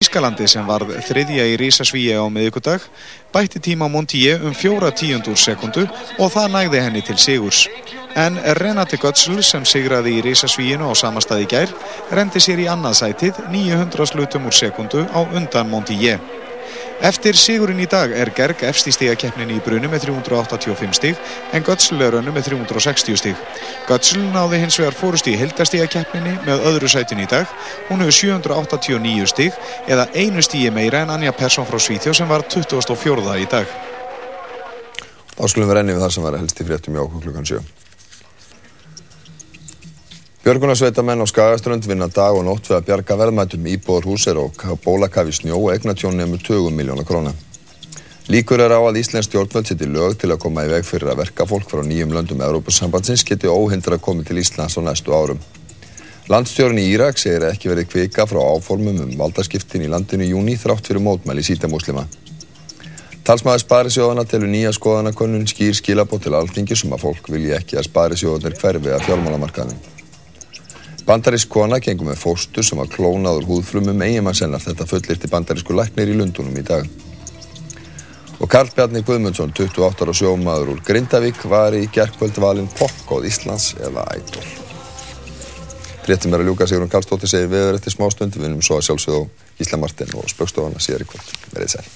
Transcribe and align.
Þískalandi 0.00 0.46
sem 0.48 0.64
varð 0.64 0.94
þriðja 1.04 1.42
í 1.44 1.56
Rísasvíi 1.60 2.14
á 2.16 2.24
miðugudag 2.32 2.86
bætti 3.34 3.60
tíma 3.60 3.84
Montier 3.92 4.40
um 4.48 4.54
fjóra 4.56 4.88
tíundur 4.96 5.36
sekundu 5.36 5.82
og 6.16 6.32
það 6.32 6.54
nægði 6.54 6.80
henni 6.86 7.02
til 7.04 7.18
sigurs. 7.20 7.66
En 8.16 8.40
Renate 8.56 8.96
Götzl 8.96 9.42
sem 9.44 9.68
sigraði 9.68 10.16
í 10.16 10.22
Rísasvíinu 10.24 10.88
á 10.88 10.96
samastæði 10.96 11.50
gær 11.52 11.76
rendi 12.16 12.40
sér 12.40 12.64
í 12.64 12.70
annað 12.72 12.96
sætið 13.02 13.44
900 13.52 14.08
slutum 14.14 14.48
úr 14.48 14.56
sekundu 14.56 15.04
á 15.04 15.20
undan 15.20 15.68
Montier. 15.68 16.16
Eftir 17.00 17.32
sigurinn 17.32 17.78
í 17.80 17.86
dag 17.88 18.12
er 18.12 18.28
Gerg 18.36 18.60
efst 18.68 18.84
í 18.84 18.92
stigakeppninni 18.92 19.54
í 19.56 19.62
brunu 19.64 19.88
með 19.88 20.02
385 20.10 20.98
stig 20.98 21.22
en 21.56 21.64
Götzl 21.64 21.96
er 22.04 22.18
önnu 22.18 22.34
með 22.36 22.50
360 22.50 23.16
stig. 23.16 23.40
Götzl 23.88 24.20
náði 24.34 24.60
hins 24.60 24.76
vegar 24.76 24.96
fórust 24.98 25.30
í 25.30 25.36
hildastigakeppninni 25.40 26.34
með 26.44 26.66
öðru 26.68 26.90
sætin 26.92 27.22
í 27.24 27.28
dag. 27.30 27.48
Hún 27.88 28.04
hefur 28.04 28.18
789 28.18 29.32
stig 29.32 29.56
eða 29.88 30.10
einu 30.12 30.44
stigi 30.44 30.68
meira 30.76 31.00
en 31.06 31.14
Anja 31.16 31.32
Persson 31.32 31.68
frá 31.68 31.80
Svíþjó 31.80 32.12
sem 32.20 32.28
var 32.28 32.44
24. 32.52 33.36
í 33.40 33.48
dag. 33.48 33.76
Þá 35.38 35.44
skulum 35.48 35.72
við 35.72 35.78
renni 35.80 35.96
við 35.96 36.04
þar 36.04 36.18
sem 36.18 36.28
var 36.28 36.36
helst 36.36 36.60
í 36.60 36.68
fréttum 36.68 37.00
í 37.00 37.00
okkur 37.00 37.30
klukkan 37.30 37.48
7. 37.48 37.64
Björgunarsveitamenn 40.50 41.22
á 41.22 41.30
Skagaströnd 41.30 41.86
vinna 41.86 42.08
dag 42.10 42.34
og 42.34 42.42
nótt 42.42 42.66
við 42.66 42.74
að 42.74 42.86
bjarga 42.88 43.16
verðmætum 43.20 43.66
íbúður 43.70 44.08
húsir 44.10 44.38
og 44.40 44.56
bólakafi 44.82 45.30
snjó 45.36 45.60
og 45.60 45.68
eignatjón 45.76 46.16
nefnur 46.18 46.40
20 46.42 46.74
miljóna 46.74 47.04
króna. 47.06 47.30
Líkur 48.26 48.58
er 48.64 48.74
á 48.74 48.82
að 48.82 48.98
Íslensk 48.98 49.28
stjórnvöld 49.28 49.70
seti 49.70 49.86
lög 49.86 50.16
til 50.18 50.32
að 50.34 50.40
koma 50.42 50.64
í 50.66 50.72
veg 50.72 50.88
fyrir 50.88 51.12
að 51.12 51.20
verka 51.22 51.46
fólk 51.46 51.70
frá 51.70 51.84
nýjum 51.86 52.16
löndum 52.16 52.42
Európa-sambandsins 52.42 53.22
geti 53.28 53.46
óhindra 53.46 53.94
að 53.94 54.02
komi 54.08 54.26
til 54.26 54.40
Íslands 54.42 54.74
á 54.74 54.82
næstu 54.82 55.14
árum. 55.14 55.38
Landstjórn 56.26 56.82
í 56.82 56.88
Írak 56.96 57.22
segir 57.22 57.46
ekki 57.46 57.70
verið 57.70 57.86
kvika 57.92 58.26
frá 58.26 58.42
áformum 58.42 58.98
um 59.06 59.14
valdaskiptin 59.22 59.86
í 59.86 59.92
landinu 59.94 60.26
í 60.26 60.32
júni 60.32 60.58
þrátt 60.58 60.90
fyrir 60.90 61.06
mótmæli 61.06 61.46
sítamuslima. 61.46 62.08
Talsmaður 63.22 63.62
Sparisjóðana 63.68 64.26
telur 64.26 64.50
nýja 64.50 64.74
skoðanakönnun 64.74 65.46
skýr 65.46 65.78
skilabót 65.78 66.26
til 66.26 66.34
alþingi 66.34 66.74
sem 66.74 66.90
að 66.90 67.06
fólk 67.06 67.30
vilji 67.30 67.54
ekki 67.54 67.78
að 67.78 67.90
Sparisjóðanir 67.92 68.58
hverfi 68.58 68.94
að 68.98 69.06
fjármálamarkaðum. 69.06 69.99
Bandarísk 71.06 71.50
kona 71.52 71.80
gengum 71.82 72.10
með 72.10 72.20
fóstur 72.22 72.64
sem 72.66 72.78
var 72.80 72.90
klónaður 72.90 73.48
húðflumum 73.48 74.02
eiginmannsennar 74.06 74.62
þetta 74.64 74.86
fullirti 74.90 75.30
bandarísku 75.30 75.76
læknir 75.76 76.12
í 76.12 76.16
Lundunum 76.18 76.56
í 76.60 76.64
dag. 76.66 76.88
Og 78.40 78.48
Karl 78.48 78.70
Bjarni 78.72 79.02
Guðmundsson, 79.04 79.52
28 79.52 80.06
ára 80.06 80.14
sjómaður 80.16 80.72
úr 80.74 80.80
Grindavík, 80.86 81.44
var 81.50 81.76
í 81.76 81.84
gerðkvöldvalin 81.92 82.70
Popkóð 82.78 83.28
Íslands 83.28 83.74
eða 83.80 84.06
Ædol. 84.16 84.48
Fréttum 86.06 86.32
er 86.34 86.40
að 86.42 86.48
ljúka 86.48 86.66
Sigrun 86.66 86.90
Karlsdóttir 86.90 87.30
segir 87.30 87.52
viður 87.52 87.76
eftir 87.76 87.92
smá 87.94 88.06
stund, 88.10 88.32
við 88.34 88.44
vinnum 88.48 88.64
svo 88.64 88.74
að 88.80 88.86
sjálfsögðu 88.88 89.22
Ísla 89.60 89.78
Martin 89.78 90.16
og 90.16 90.24
spökstofana 90.32 90.80
síðar 90.80 91.04
í 91.04 91.08
kvöld. 91.12 91.28
Verðið 91.52 91.72
sæl. 91.76 91.88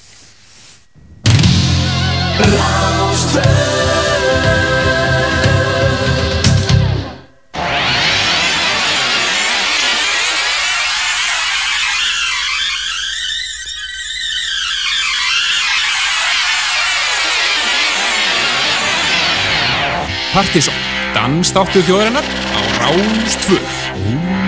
Partisón, 20.34 20.74
dansdáttu 21.14 21.78
þjóðarinnar 21.86 22.26
á 22.26 22.60
Ráðstvö. 22.82 24.43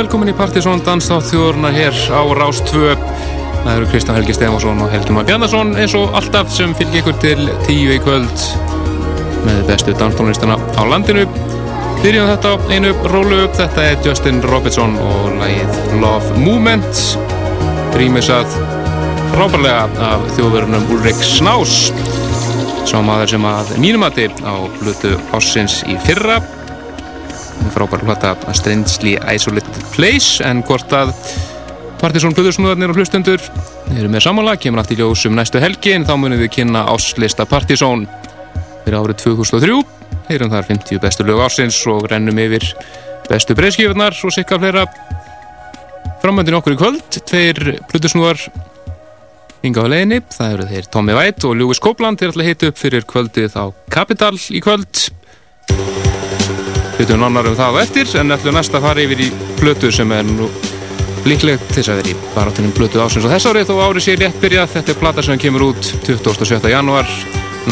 Velkomin 0.00 0.30
í 0.30 0.32
Partisón 0.32 0.80
Danstáttþjóðurna 0.80 1.68
hér 1.74 1.96
á 2.08 2.24
Rás 2.38 2.62
2. 2.70 2.94
Það 3.64 3.70
eru 3.74 3.88
Kristján 3.90 4.16
Helgi 4.16 4.32
Stefansson 4.32 4.78
og 4.80 4.92
Helgi 4.94 5.12
Már 5.12 5.26
Bjarnason 5.28 5.74
eins 5.76 5.92
og 5.98 6.14
alltaf 6.16 6.48
sem 6.54 6.72
fylgir 6.78 7.02
ykkur 7.02 7.18
til 7.20 7.50
tíu 7.66 7.90
í 7.92 7.98
kvöld 8.00 8.44
með 9.44 9.58
bestu 9.68 9.92
danstónlistana 10.00 10.56
á 10.56 10.82
landinu. 10.88 11.26
Byrjum 12.00 12.30
þetta 12.30 12.52
á 12.52 12.56
einu 12.72 12.94
rólu 13.12 13.42
upp. 13.44 13.58
Þetta 13.58 13.84
er 13.90 14.06
Justin 14.06 14.40
Robertson 14.46 14.96
og 15.04 15.34
lagið 15.42 16.00
Love 16.00 16.38
Movement. 16.40 17.02
Rýmisað 18.00 18.56
frábærlega 19.34 19.84
af 20.06 20.24
þjóðverðunum 20.38 20.94
Ulrik 20.96 21.20
Snás. 21.20 21.90
Sá 22.88 22.96
maður 23.04 23.34
sem 23.34 23.50
að 23.52 23.76
mínumati 23.84 24.30
á 24.48 24.64
blutu 24.80 25.12
Ossins 25.36 25.82
í 25.84 25.98
fyrra 26.08 26.40
frábæra 27.74 28.06
hlata 28.06 28.54
Strangely 28.56 29.16
Isolated 29.34 29.80
Place. 29.94 30.42
En 30.46 30.64
hvort 30.66 30.92
að 30.96 31.12
Partisón 32.00 32.32
Plutursnúðarnir 32.36 32.92
og 32.92 32.96
hlustundur 32.96 33.42
eru 33.92 34.08
með 34.08 34.24
samanlag, 34.24 34.60
kemur 34.62 34.80
allt 34.80 34.94
í 34.94 34.98
ljós 35.00 35.26
um 35.28 35.34
næstu 35.36 35.60
helgi 35.60 35.92
en 35.96 36.06
þá 36.08 36.14
munum 36.16 36.40
við 36.40 36.54
kynna 36.58 36.86
áslista 36.88 37.44
Partisón 37.48 38.06
fyrir 38.84 39.00
árið 39.00 39.20
2003 39.26 39.82
heyrum 40.30 40.52
þar 40.52 40.68
50 40.70 41.02
bestu 41.02 41.26
lög 41.26 41.42
ásins 41.44 41.78
og 41.90 42.08
rennum 42.10 42.38
yfir 42.40 42.64
bestu 43.28 43.56
breyskjöfurnar 43.58 44.16
og 44.16 44.34
sikka 44.34 44.58
fleira. 44.62 44.86
Framöndin 46.22 46.56
okkur 46.58 46.76
í 46.76 46.80
kvöld 46.80 47.20
tveir 47.28 47.78
Plutursnúðar 47.90 48.42
ynga 49.66 49.84
á 49.84 49.92
leginni, 49.92 50.20
það 50.32 50.54
eru 50.54 50.68
þeir 50.70 50.90
Tommy 50.94 51.16
White 51.16 51.48
og 51.48 51.56
Lewis 51.60 51.80
Copeland. 51.82 52.20
Þeir 52.20 52.32
ætla 52.32 52.44
að 52.46 52.50
hita 52.50 52.70
upp 52.70 52.80
fyrir 52.80 53.06
kvöldið 53.08 53.56
á 53.60 53.64
Capital 53.92 54.36
í 54.38 54.62
kvöld 54.64 55.08
Hlutum 57.00 57.22
annar 57.24 57.46
um 57.48 57.54
það 57.56 57.76
á 57.80 57.80
eftir 57.80 58.10
en 58.20 58.34
ætlum 58.34 58.52
næsta 58.58 58.76
að 58.76 58.82
fara 58.84 59.00
yfir 59.00 59.20
í 59.24 59.28
blötu 59.56 59.88
sem 59.88 60.10
er 60.12 60.26
nú 60.28 60.50
líklegt 61.24 61.70
þess 61.72 61.88
að 61.88 62.00
vera 62.02 62.10
í 62.12 62.16
barátunum 62.34 62.74
blötu 62.76 63.00
ásins 63.00 63.24
og 63.24 63.32
þess 63.32 63.48
árið 63.48 63.70
þó 63.70 63.78
árið 63.86 64.04
sé 64.04 64.16
rétt 64.20 64.36
byrjað. 64.42 64.74
Þetta 64.74 64.92
er 64.92 64.98
plata 65.00 65.24
sem 65.24 65.40
kemur 65.40 65.64
út 65.70 65.80
27. 66.04 66.58
januar 66.68 67.08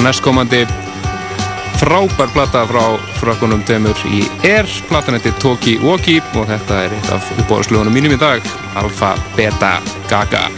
næstkomandi 0.01 0.63
frábær 1.83 2.33
plata 2.33 2.65
frá 2.71 2.87
frökkunum 3.19 3.67
demur 3.69 4.01
í 4.09 4.23
Air. 4.49 4.65
Platan 4.89 5.19
heitir 5.19 5.37
Toki 5.45 5.77
Woki 5.85 6.23
og 6.33 6.49
þetta 6.49 6.81
er 6.87 6.97
eitt 6.97 7.13
af 7.13 7.29
uppbóðarslugunum 7.37 7.93
mínum 8.01 8.17
í 8.17 8.23
dag 8.25 8.49
Alfa 8.81 9.13
Beta 9.37 9.77
Gaga. 10.09 10.49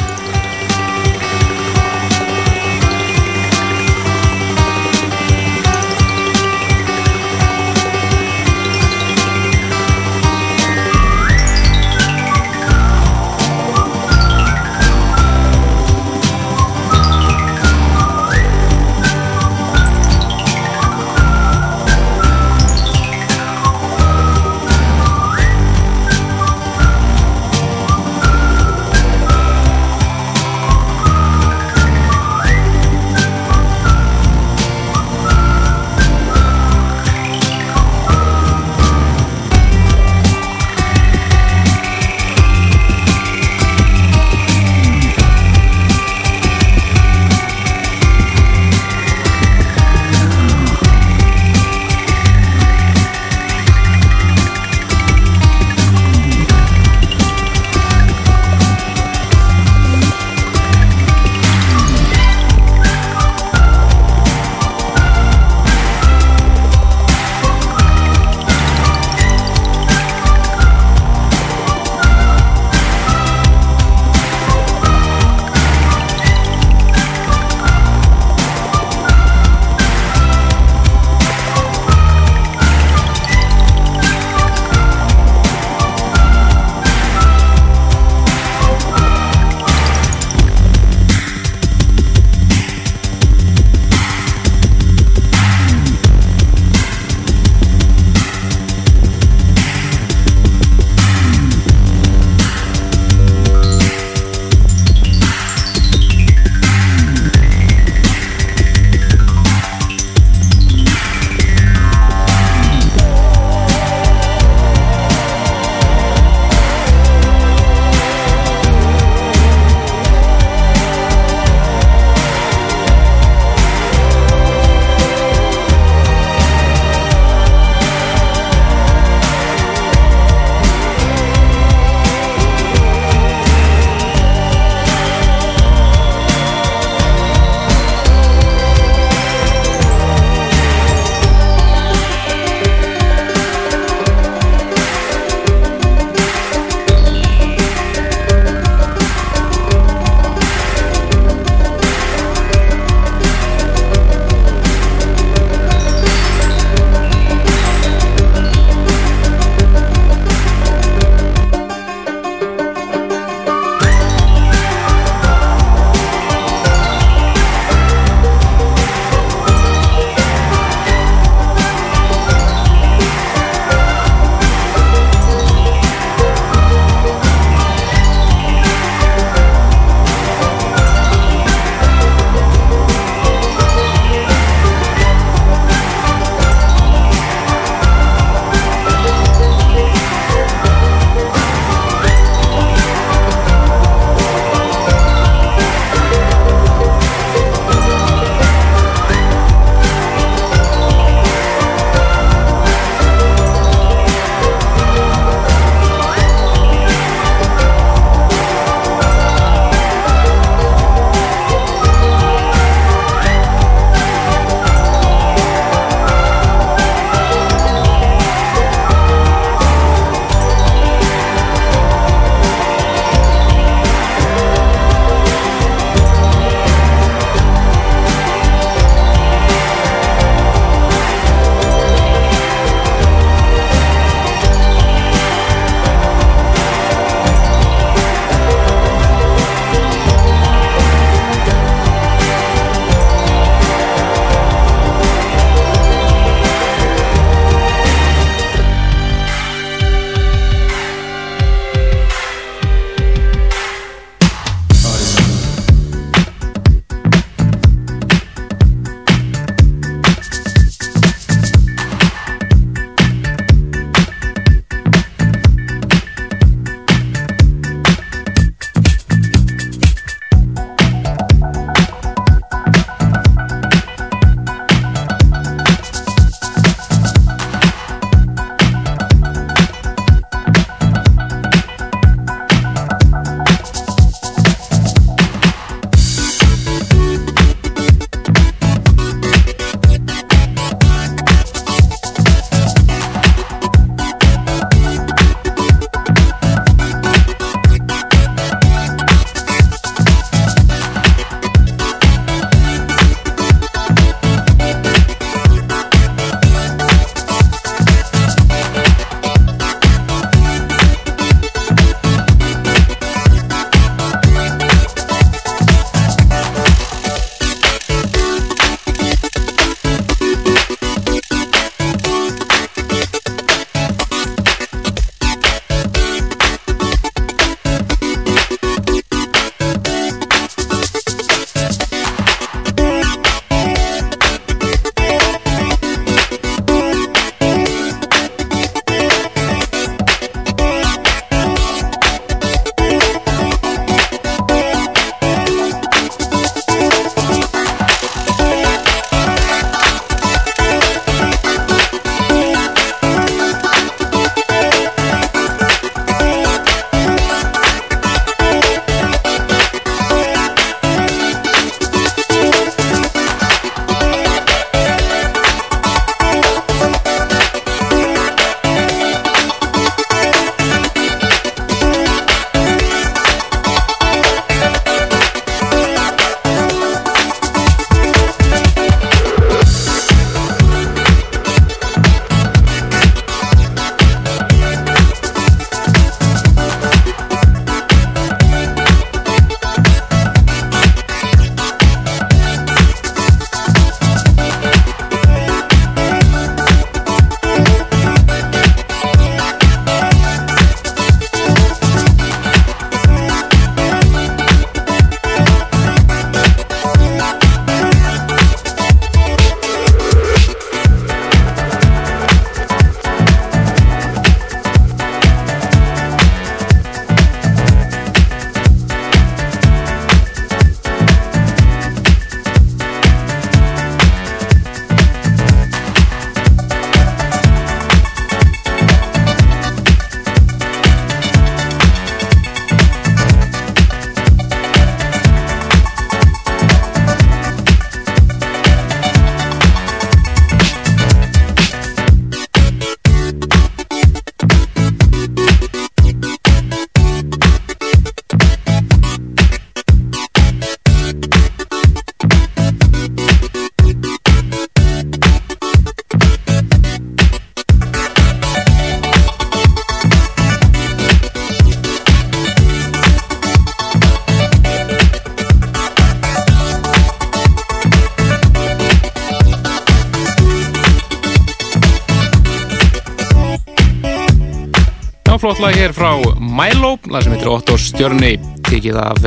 Lag 475.60 475.74
hér 475.76 475.92
frá 475.92 476.16
Milo, 476.40 476.98
lag 477.12 477.22
sem 477.22 477.32
heitir 477.34 477.50
Otto 477.52 477.74
Stjörni, 477.76 478.38
tekið 478.64 478.96
af 478.96 479.26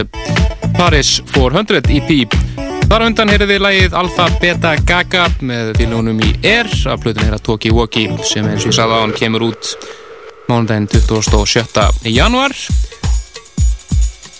Paris 0.73 1.19
400 1.29 1.81
EP. 1.93 2.33
Þar 2.89 3.05
undan 3.05 3.29
heyrði 3.29 3.57
lagið 3.61 3.97
Alpha 3.97 4.25
Beta 4.41 4.71
Gaga 4.81 5.27
með 5.45 5.73
fylgjónum 5.77 6.21
í 6.25 6.31
Air 6.41 6.69
af 6.89 7.03
plötunni 7.03 7.27
hér 7.27 7.37
að 7.37 7.43
Toki 7.45 7.73
Woki 7.73 8.07
sem 8.25 8.47
eins 8.49 8.65
og 8.65 8.71
ég 8.71 8.77
sagði 8.79 8.97
á 8.97 9.03
hann 9.03 9.13
kemur 9.17 9.45
út 9.51 9.73
mánudaginn 10.49 10.89
27. 10.89 11.85
januar. 12.09 12.55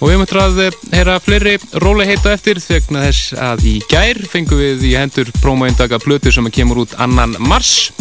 Og 0.01 0.09
við 0.09 0.19
möttum 0.23 0.41
að 0.41 0.63
heyra 0.95 1.19
fleiri 1.21 1.59
róli 1.83 2.09
heita 2.09 2.33
eftir 2.33 2.61
þegar 2.63 3.05
þess 3.05 3.35
að 3.37 3.67
í 3.69 3.75
gær 3.91 4.23
fengum 4.31 4.61
við 4.63 4.87
í 4.89 4.95
hendur 4.97 5.29
prómóindaka 5.43 6.01
plötu 6.01 6.33
sem 6.33 6.49
kemur 6.49 6.87
út 6.87 6.97
annan 6.97 7.37
mars. 7.37 7.91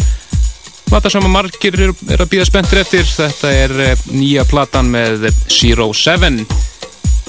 Plata 0.93 1.09
sem 1.09 1.25
að 1.25 1.31
margir 1.33 1.73
er, 1.81 1.91
er 2.13 2.21
að 2.21 2.27
býða 2.29 2.43
spenntir 2.45 2.79
eftir, 2.83 3.07
þetta 3.09 3.49
er 3.49 3.71
eh, 3.81 4.01
nýja 4.13 4.43
platan 4.45 4.91
með 4.93 5.23
Zero 5.49 5.87
Seven. 5.97 6.35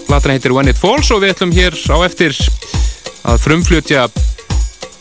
Platan 0.05 0.35
heitir 0.35 0.53
When 0.53 0.69
It 0.69 0.77
Falls 0.77 1.09
og 1.15 1.23
við 1.23 1.33
ætlum 1.33 1.55
hér 1.57 1.73
á 1.73 1.97
eftir 2.05 2.37
að 3.25 3.39
frumflutja 3.41 4.03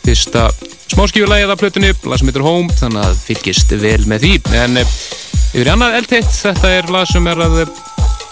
fyrsta 0.06 0.46
smáskífulægið 0.94 1.52
af 1.52 1.60
plötunni, 1.60 1.90
lag 2.08 2.22
sem 2.22 2.30
heitir 2.32 2.46
Home, 2.46 2.72
þannig 2.80 3.02
að 3.02 3.20
fylgist 3.26 3.74
vel 3.84 4.00
með 4.08 4.24
því. 4.24 4.32
En 4.62 4.80
eh, 4.80 4.96
yfir 5.50 5.72
annað 5.74 5.98
eldteitt, 5.98 6.32
þetta 6.38 6.70
er 6.78 6.88
lag 6.96 7.10
sem 7.12 7.28
er 7.34 7.44
að 7.44 7.60
eh, 7.66 7.74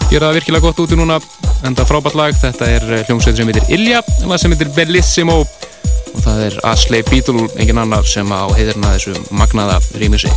gera 0.07 0.31
það 0.31 0.39
virkilega 0.39 0.65
gott 0.65 0.81
úti 0.81 0.97
núna, 0.97 1.19
enda 1.61 1.85
frábært 1.85 2.17
lag, 2.17 2.33
þetta 2.41 2.73
er 2.79 2.89
hljómsveit 3.03 3.37
sem 3.37 3.53
heitir 3.53 3.69
Ilja, 3.77 4.01
lag 4.25 4.41
sem 4.41 4.57
heitir 4.57 4.73
Bellissimo 4.73 5.43
og 6.13 6.25
það 6.25 6.43
er 6.47 6.59
Ashley 6.73 7.05
Beatle, 7.09 7.47
engin 7.57 7.81
annar 7.83 8.07
sem 8.09 8.29
á 8.29 8.47
heiðirna 8.53 8.95
þessu 8.95 9.17
magnaða 9.33 9.81
rýmisi 9.97 10.31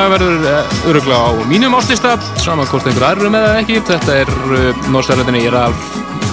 lag 0.00 0.12
verður 0.14 0.44
eh, 0.48 0.74
öruglega 0.88 1.28
á 1.28 1.32
mínum 1.50 1.74
áslista 1.76 2.14
saman 2.40 2.68
hvort 2.70 2.86
einhver 2.88 3.04
aðru 3.10 3.30
með 3.32 3.46
það 3.46 3.58
ekki. 3.60 3.78
Þetta 3.90 4.14
er 4.22 4.30
uh, 4.56 4.86
Norstærleitinni 4.94 5.42
Ralf 5.52 5.90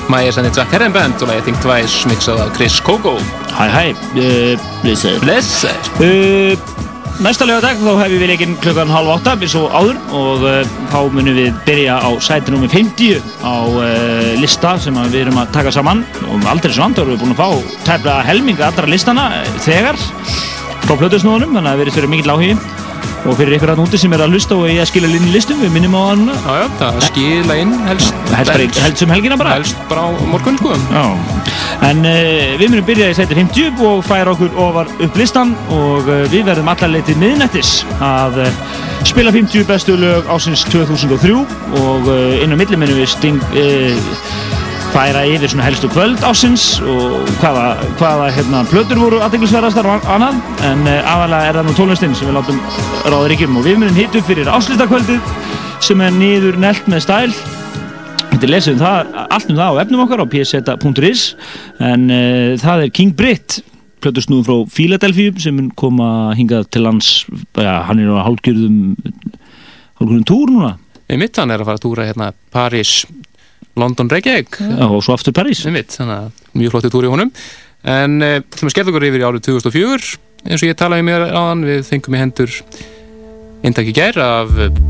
Myers 0.08 0.38
and 0.40 0.48
the 0.48 0.54
Jack 0.56 0.72
Herren 0.72 0.94
Band 0.96 1.20
og 1.26 1.32
Think 1.44 1.60
Twice 1.64 2.08
mixað 2.08 2.46
af 2.46 2.54
Chris 2.56 2.78
Coco. 2.80 3.18
Hæ 3.58 3.66
hæ, 3.74 3.84
uh, 3.92 4.68
blessaður 4.84 5.26
Blessaður 5.26 6.76
Næsta 7.18 7.48
lögadag 7.50 7.80
þá 7.82 8.04
hefum 8.04 8.22
við 8.22 8.30
leikinn 8.30 8.56
klukkan 8.62 8.92
halv 8.94 9.10
átta 9.16 9.34
eins 9.42 9.56
og 9.58 9.72
áður 9.74 10.00
og 10.16 10.44
uh, 10.46 10.74
þá 10.94 11.00
munum 11.18 11.40
við 11.42 11.62
byrja 11.68 11.98
á 11.98 12.10
sæti 12.24 12.54
nr. 12.54 12.70
50 12.72 13.20
á 13.42 13.56
uh, 13.68 14.32
lista 14.38 14.78
sem 14.80 15.02
við 15.10 15.26
erum 15.26 15.42
að 15.42 15.52
taka 15.58 15.74
saman. 15.76 16.06
Og 16.30 16.48
aldrei 16.48 16.72
svo 16.72 16.86
vandur 16.86 17.10
við 17.10 17.18
erum 17.18 17.26
búin 17.26 17.36
að 17.36 17.42
fá 17.42 17.84
tæplega 17.90 18.28
helminga 18.32 18.70
allra 18.70 18.92
listana 18.94 19.30
þegar 19.66 20.00
frá 20.86 20.94
plötusnóðunum 20.94 21.58
þannig 21.58 21.74
að 21.74 21.82
við 21.84 22.04
erum 22.06 22.16
mikill 22.16 22.38
áhugi 22.38 22.77
og 23.26 23.38
fyrir 23.40 23.58
ykkur 23.58 23.72
að 23.74 23.82
núti 23.82 24.00
sem 24.00 24.14
er 24.16 24.24
að 24.24 24.36
hlusta 24.36 24.56
og 24.58 24.68
ég 24.70 24.82
að 24.84 24.90
skilja 24.92 25.10
línu 25.12 25.32
listum, 25.34 25.60
við 25.64 25.74
minnum 25.74 25.96
á 25.98 26.02
það 26.04 26.20
núna 26.22 26.36
Já, 26.38 26.54
já, 26.62 26.68
það 26.82 27.00
skila 27.08 27.58
inn 27.64 27.74
helst 27.88 28.22
helst, 28.34 28.54
helst, 28.54 28.82
helst 28.86 29.06
um 29.06 29.14
helgina 29.16 29.40
bara. 29.40 29.56
helst 29.58 29.82
bara 29.90 30.06
á 30.06 30.10
morgun 30.32 30.60
sko. 30.62 30.76
Já, 30.94 31.06
en 31.90 32.06
uh, 32.06 32.56
við 32.62 32.74
munum 32.74 32.88
byrja 32.88 33.10
í 33.12 33.18
sæti 33.18 33.38
50 33.40 33.84
og 33.90 34.04
færa 34.08 34.34
okkur 34.36 34.62
ofar 34.68 34.92
upp 35.08 35.20
listan 35.20 35.56
og 35.74 36.08
uh, 36.08 36.24
við 36.32 36.48
verðum 36.52 36.72
allarleið 36.74 37.12
til 37.12 37.18
miðnættis 37.24 37.74
að 38.04 38.42
uh, 38.46 38.64
spila 39.08 39.34
50 39.34 39.68
bestu 39.70 39.98
lög 39.98 40.30
ásins 40.34 40.66
2003 40.70 41.36
og 41.84 42.10
inn 42.44 42.54
á 42.54 42.58
milli 42.60 42.80
munum 42.80 43.00
við 43.00 43.14
sting 43.14 43.42
færa 44.94 45.24
yfir 45.28 45.52
svona 45.52 45.66
helstu 45.68 45.90
kvöld 45.92 46.24
ásins 46.26 46.66
og 46.82 47.28
hvaða, 47.42 47.66
hvaða 48.00 48.30
hérna, 48.36 48.64
plötur 48.72 49.00
voru 49.02 49.22
aðdenglisverðastar 49.26 49.88
og 49.90 50.10
annað. 50.14 50.42
En 50.68 50.84
uh, 50.88 51.12
aðalega 51.14 51.50
er 51.50 51.60
það 51.60 51.68
nú 51.68 51.76
tónlistinn 51.78 52.18
sem 52.18 52.30
við 52.30 52.38
látum 52.38 52.60
ráða 53.06 53.30
ríkjum 53.32 53.60
og 53.60 53.68
við 53.68 53.80
munum 53.82 53.98
hittu 53.98 54.22
fyrir 54.28 54.52
áslítakvöldið 54.52 55.32
sem 55.88 56.04
er 56.04 56.16
nýður 56.16 56.60
nelt 56.62 56.90
með 56.92 57.06
stæl. 57.06 57.38
Þetta 58.32 58.52
lesum 58.52 58.80
það, 58.82 59.14
allt 59.26 59.52
um 59.52 59.60
það 59.60 59.78
á 59.78 59.82
efnum 59.84 60.04
okkar 60.06 60.24
á 60.24 60.28
pseta.is 60.34 61.26
en 61.92 62.08
uh, 62.12 62.54
það 62.62 62.86
er 62.86 62.96
King 63.00 63.16
Britt 63.18 63.62
plötusnúðum 64.04 64.46
frá 64.46 64.74
Philadelphia 64.74 65.34
sem 65.42 65.62
koma 65.78 66.34
hingað 66.38 66.68
til 66.74 66.84
lands 66.86 67.12
ja, 67.58 67.80
hann 67.88 68.02
er 68.04 68.14
á 68.14 68.26
hálfgjörðum 68.28 68.82
hálfgjörðum 69.98 70.28
túr 70.30 70.52
núna. 70.54 70.76
Í 71.08 71.16
mitt 71.20 71.38
hann 71.40 71.54
er 71.54 71.64
að 71.64 71.70
fara 71.70 71.80
að 71.80 71.86
túra 71.86 72.06
hérna 72.10 72.34
Paris 72.54 73.00
London 73.80 74.10
Reykjavík. 74.12 74.60
Og 74.90 75.00
svo 75.06 75.16
aftur 75.16 75.36
þannig 75.38 76.14
að 76.18 76.30
mjög 76.58 76.74
flotti 76.74 76.94
túr 76.94 77.08
í 77.08 77.12
honum. 77.12 77.34
En 77.88 78.22
uh, 78.26 78.40
til 78.42 78.66
að 78.68 78.74
skella 78.74 78.92
okkur 78.92 79.08
yfir 79.08 79.24
í 79.24 79.28
árið 79.28 79.46
2004 79.52 80.18
eins 80.48 80.62
og 80.62 80.70
ég 80.70 80.78
talaði 80.80 81.06
mér 81.08 81.28
á 81.34 81.42
hann 81.50 81.66
við 81.66 81.84
fengum 81.88 82.16
í 82.16 82.22
hendur 82.22 82.54
eintak 83.66 83.90
í 83.90 83.96
gær 83.96 84.20
af 84.22 84.54
eh, 84.62 84.82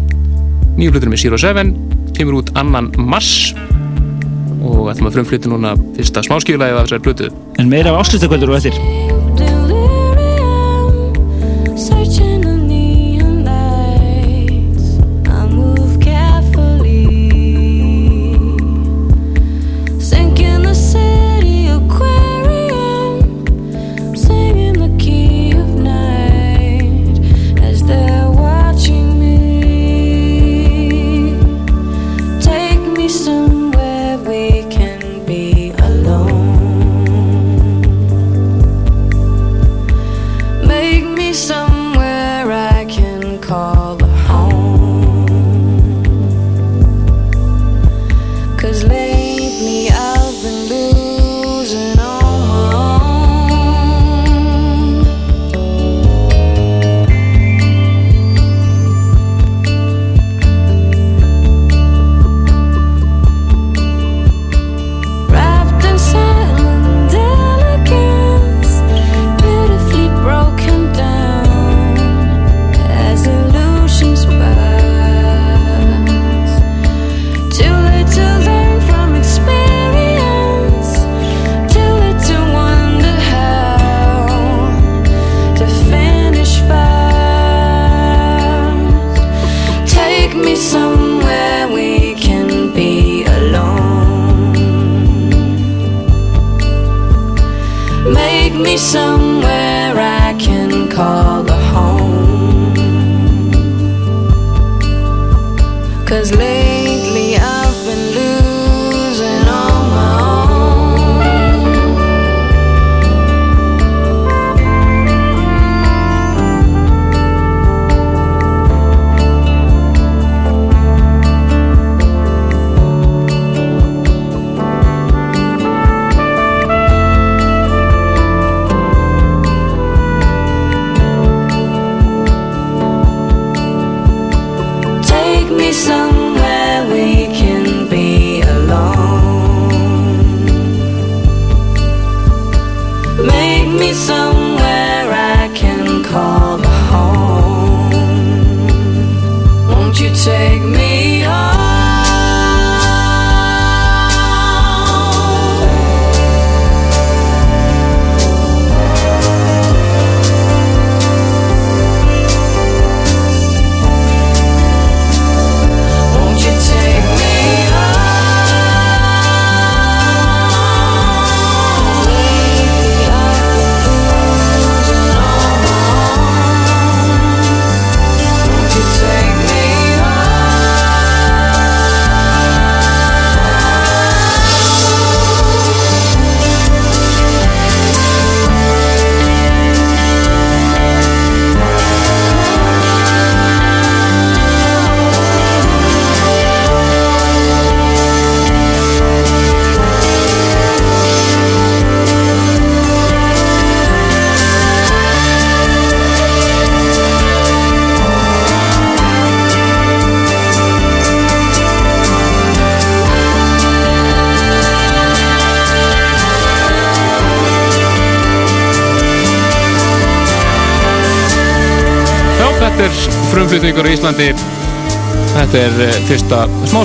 nýju 0.77 0.93
hlutur 0.93 1.11
með 1.11 1.23
Zero 1.23 1.41
Seven. 1.41 1.73
Kemur 2.17 2.41
út 2.41 2.53
annan 2.59 2.91
mars. 2.99 3.53
Og 4.57 4.89
ætlum 4.91 5.09
að 5.09 5.19
frumflytja 5.19 5.53
núna 5.53 5.75
fyrsta 5.97 6.25
smáskílaðið 6.27 6.81
af 6.81 6.87
þessari 6.89 7.05
hlutu 7.07 7.29
En 7.61 7.69
meira 7.71 7.93
af 7.93 8.03
ásluttakvöldur 8.03 8.51
og 8.51 8.59
eftir 8.59 9.06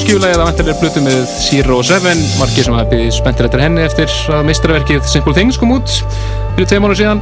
smáskjúlega 0.03 0.35
eða 0.35 0.47
vantilega 0.49 0.81
blutu 0.81 1.01
með 1.05 1.19
Zero 1.31 1.77
Seven 1.87 2.19
margir 2.41 2.65
sem 2.67 2.75
hafi 2.75 3.05
spenntir 3.15 3.47
eftir 3.47 3.61
henni 3.63 3.85
eftir 3.85 4.11
að 4.35 4.49
mistraverkið 4.49 5.05
Simple 5.07 5.35
Things 5.37 5.59
kom 5.61 5.75
út 5.77 5.93
fyrir 6.57 6.67
tvei 6.67 6.81
mánu 6.83 6.97
síðan. 6.99 7.21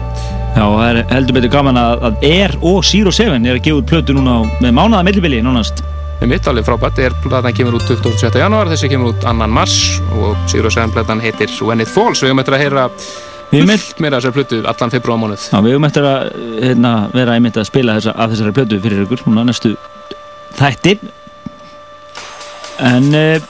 Já, 0.55 0.63
það 0.65 0.85
er 0.87 1.01
heldur 1.11 1.37
betur 1.37 1.53
gaman 1.53 1.81
að, 1.81 2.07
að 2.09 2.25
Air 2.31 2.57
og 2.71 2.81
Zero 2.89 3.13
Seven 3.13 3.45
er 3.45 3.59
að 3.59 3.67
gefa 3.67 3.83
út 3.83 3.91
plötu 3.91 4.17
núna 4.17 4.39
með 4.63 4.73
mánaða 4.79 5.05
millibili 5.11 5.43
nánast. 5.45 5.85
Með 6.23 6.33
mitt 6.33 6.49
alveg 6.49 6.71
frábært 6.71 7.03
er 7.05 7.19
platan 7.27 7.59
kemur 7.59 7.77
út 7.77 7.85
27. 7.85 8.41
januar 8.41 8.73
þessi 8.73 8.93
kemur 8.95 9.13
út 9.13 9.29
annan 9.29 9.53
mars 9.61 9.77
og 10.17 10.41
Zero 10.49 10.73
Seven 10.73 10.97
platan 10.97 11.21
heitir 11.21 11.53
When 11.61 11.85
It 11.85 11.93
Falls. 11.93 12.25
Við 12.25 12.33
höfum 12.33 12.45
eftir 12.47 12.57
að 12.57 12.65
heyra 12.65 12.89
fullt 13.51 14.01
meira 14.01 14.23
þessari 14.23 14.39
plötu 14.41 14.65
allan 14.65 14.97
februar 14.97 15.21
mánuð. 15.21 15.51
Já, 15.53 15.61
við 15.61 15.77
höfum 15.77 15.91
eftir 15.91 16.09
að 16.15 16.35
hérna, 16.65 16.97
vera 17.13 17.37
einmitt 17.37 17.61
að 17.61 17.69
spila 17.69 18.01
þessa, 18.01 18.17
að 18.17 18.37
þessari 18.39 18.59
plötu 18.63 18.85
fyrir 18.89 19.05
ykkur 19.05 19.27
núna 19.29 19.51
næstu 19.51 19.77
þætti 20.57 20.99
en 22.89 23.09
uh, 23.17 23.49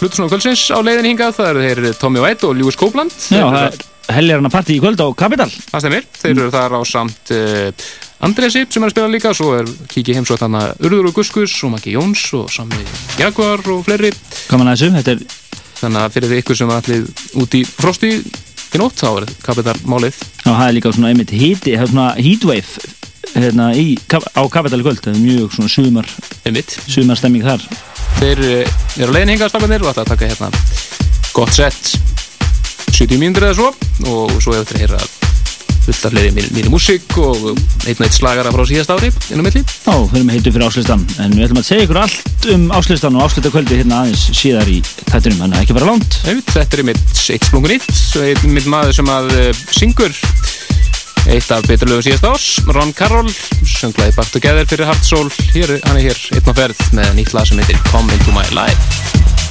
Flutusnóðu 0.00 0.32
kvöldsins 0.32 0.66
á 0.72 0.78
leiðin 0.80 1.10
hingað 1.10 1.34
það 1.36 1.50
eru 1.50 1.64
þeir 1.86 1.98
Tommy 2.00 2.22
White 2.24 2.46
og 2.48 2.54
Lewis 2.56 2.78
Copeland. 2.80 3.12
Já, 3.28 3.44
það 3.44 3.66
er 3.66 4.16
helgarna 4.16 4.52
parti 4.52 4.78
í 4.78 4.80
kvöld 4.80 5.02
á 5.04 5.08
Capital. 5.12 5.50
Það 5.50 5.84
stemir, 5.84 6.06
þeir 6.22 6.32
eru 6.32 6.54
þar 6.54 6.76
á 6.76 6.80
samt 6.88 7.34
uh, 7.36 7.90
Andresi 8.24 8.64
sem 8.68 8.80
er 8.80 8.88
að 8.88 8.94
spila 8.94 9.12
líka 9.12 9.34
svo 9.36 9.52
er 9.58 9.68
kikið 9.92 10.20
heimsótt 10.20 10.44
hann 10.44 10.56
að 10.60 10.86
Urður 10.88 11.10
og 11.10 11.20
Guskus 11.20 11.54
og 11.64 11.74
Maggi 11.74 11.94
Jóns 11.96 12.24
og 12.36 12.48
Sami 12.52 12.80
Jaguar 13.20 13.62
og 13.72 13.84
fleiri. 13.86 14.12
Gaman 14.48 14.72
að 14.72 14.82
þessu, 14.82 14.96
þetta 14.98 15.14
er 15.16 15.38
Þannig 15.80 16.02
að 16.02 16.14
fyrir 16.14 16.30
því 16.30 16.38
ykkur 16.42 16.58
sem 16.58 16.70
er 16.70 16.80
allir 16.80 17.04
út 17.40 17.54
í 17.56 17.60
frosti 17.64 18.10
í 18.20 18.80
nótt 18.80 19.00
þá 19.00 19.08
er 19.10 19.30
Capital 19.42 19.76
málið. 19.88 20.18
Já, 20.44 20.50
það 20.50 20.64
er 20.66 20.74
líka 20.76 20.92
svona 20.92 21.12
einmitt 21.12 21.32
er 21.32 21.86
svona 21.88 22.08
heatwave 22.18 22.90
hérna 23.30 23.70
í, 23.78 23.94
á 23.96 24.42
Capital 24.52 24.82
í 24.82 24.84
kvöld. 24.84 25.00
Það 25.06 25.14
er 25.14 25.22
mjög 25.24 25.56
svona 25.56 25.72
sumar 25.72 26.10
einmitt. 26.44 26.76
sumar 26.84 27.20
stemming 27.20 27.46
þar 27.46 27.64
Þeir 28.18 28.44
eh, 28.48 28.74
eru 28.98 29.14
leiðin 29.14 29.34
hingað 29.36 29.54
stafnir 29.54 29.86
og 29.86 29.92
ætla 29.92 30.04
að 30.04 30.12
taka 30.14 30.30
hérna 30.32 30.50
gott 31.36 31.54
sett 31.54 31.94
70 32.90 33.22
mínútur 33.22 33.48
eða 33.48 33.58
svo 33.60 33.72
og 34.10 34.36
svo 34.42 34.58
hefur 34.58 34.76
að 34.76 34.82
heyra 34.82 35.00
fullt 35.80 36.04
af 36.04 36.12
fleiri 36.12 36.30
mínu 36.52 36.70
músík 36.72 37.16
og 37.18 37.50
einn 37.88 37.96
og 37.96 38.04
eitt 38.04 38.16
slagara 38.16 38.52
frá 38.54 38.62
síðast 38.68 38.92
ári 38.92 39.10
innum 39.32 39.46
milli. 39.46 39.62
Já, 39.64 39.94
við 39.96 40.18
erum 40.20 40.32
heitum 40.34 40.54
fyrir 40.54 40.66
áslistan 40.66 41.04
en 41.22 41.34
við 41.34 41.46
ætlum 41.46 41.62
að 41.62 41.68
segja 41.70 41.86
ykkur 41.86 42.00
allt 42.02 42.48
um 42.54 42.66
áslistan 42.76 43.16
og 43.16 43.26
áslita 43.26 43.52
kvöldi 43.54 43.80
hérna 43.80 44.02
aðeins 44.04 44.26
síðar 44.36 44.70
í 44.70 44.78
tættunum, 45.06 45.40
þannig 45.42 45.56
að 45.56 45.64
ekki 45.64 45.78
vera 45.78 45.90
langt. 45.90 46.20
Þetta 46.26 46.78
er 46.78 46.86
mitt 46.90 47.24
eitt 47.34 47.48
splungun 47.48 47.76
einn 47.76 48.56
mitt 48.56 48.70
maður 48.70 48.98
sem 49.00 49.12
að 49.16 49.32
uh, 49.36 49.50
syngur 49.76 50.14
eitt 51.28 51.50
af 51.52 51.66
beturlöfum 51.68 52.06
síðast 52.06 52.28
ás 52.30 52.46
Ron 52.72 52.94
Carroll, 52.96 53.30
sönglaði 53.66 54.16
Back 54.16 54.32
Together 54.32 54.68
fyrir 54.70 54.88
Heart 54.88 55.04
Soul, 55.04 55.28
hér, 55.54 55.76
hann 55.84 56.00
er 56.00 56.10
hér 56.10 56.24
einn 56.38 56.50
á 56.50 56.54
ferð 56.56 56.84
með 56.96 57.14
nýtt 57.18 57.36
lag 57.36 57.48
sem 57.50 57.60
heitir 57.60 57.80
Come 57.90 58.16
Into 58.16 58.36
My 58.36 58.46
Life 58.56 59.49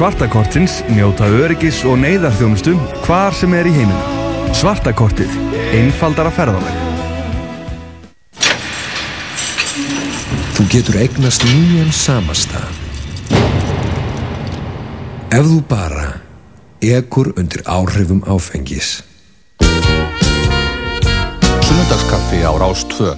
svartakortins 0.00 0.78
njóta 0.88 1.26
öryggis 1.28 1.82
og 1.84 1.98
neyðarþjónustu 2.00 2.72
hvar 3.04 3.34
sem 3.36 3.52
er 3.52 3.66
í 3.68 3.72
heiminum. 3.74 4.54
Svartakortið. 4.56 5.34
Einfaldara 5.76 6.30
ferðalag. 6.32 6.78
Þú 10.56 10.64
getur 10.72 10.96
eignast 11.02 11.44
nýjan 11.44 11.92
samastað. 11.92 12.64
Ef 15.36 15.44
þú 15.44 15.60
bara 15.68 16.08
ekur 16.80 17.34
undir 17.36 17.60
áhrifum 17.68 18.24
áfengis. 18.24 19.02
Sunnudagskaffi 21.60 22.40
á 22.40 22.56
Rás 22.56 22.88
2. 22.96 23.12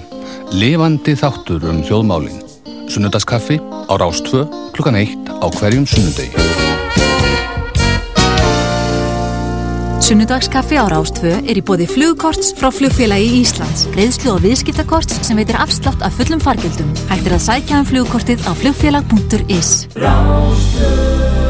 Lifandi 0.51 1.15
þáttur 1.15 1.63
um 1.63 1.79
hljóðmálinn. 1.79 2.43
Sunnudagskaffi 2.91 3.61
á 3.87 3.93
Rás 3.95 4.19
2 4.27 4.43
klukkan 4.75 4.99
1 4.99 5.31
á 5.31 5.47
hverjum 5.47 5.87
sunnudegi. 5.87 6.72
Sunnudagskaffi 10.13 10.77
á 10.77 10.85
Rástvö 10.93 11.31
er 11.41 11.57
í 11.57 11.61
bóði 11.65 11.87
flugkorts 11.89 12.51
frá 12.59 12.67
flugfélagi 12.69 13.31
Íslands. 13.39 13.87
Greiðslu 13.95 14.35
og 14.35 14.43
viðskiptakorts 14.45 15.17
sem 15.25 15.41
veitir 15.41 15.57
afslátt 15.57 16.05
af 16.05 16.13
fullum 16.19 16.37
fargjöldum. 16.43 16.93
Hægt 17.09 17.31
er 17.31 17.37
að 17.39 17.45
sækja 17.47 17.81
um 17.81 17.89
flugkortið 17.89 18.45
á 18.45 18.53
flugfélag.is. 18.61 19.71
I 19.97 21.42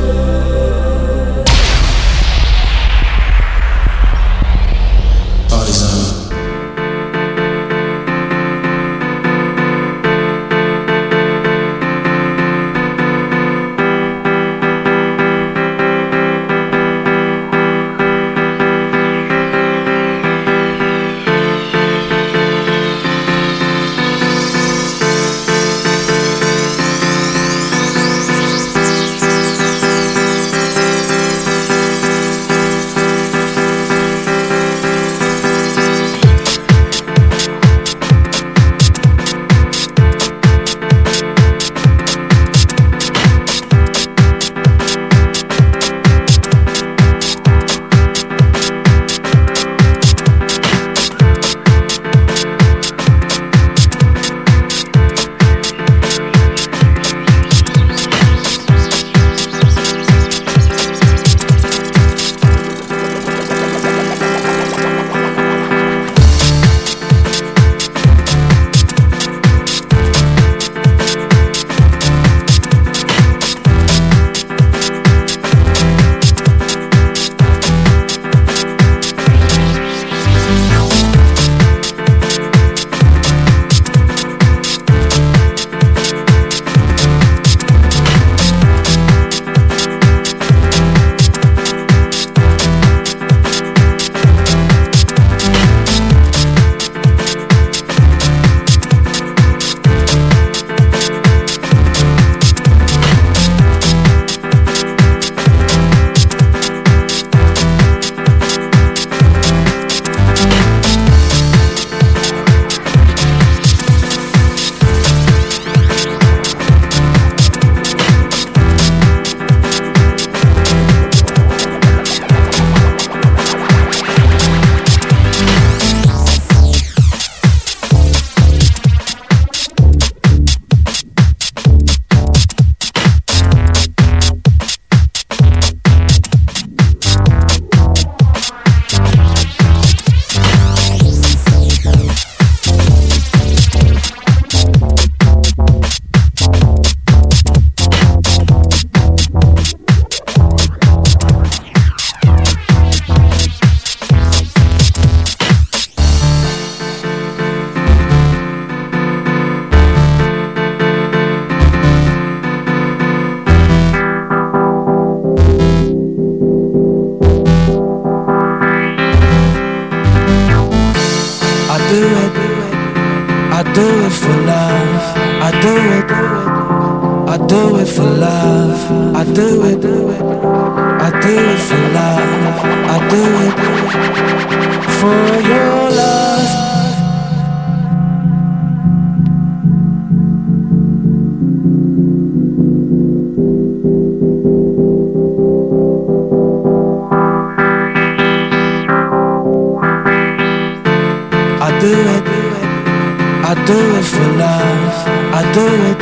do 203.66 203.80
it 204.00 204.06
for 204.14 204.30
love. 204.44 204.96
I 205.40 205.42
do 205.58 205.66
it. 205.90 205.98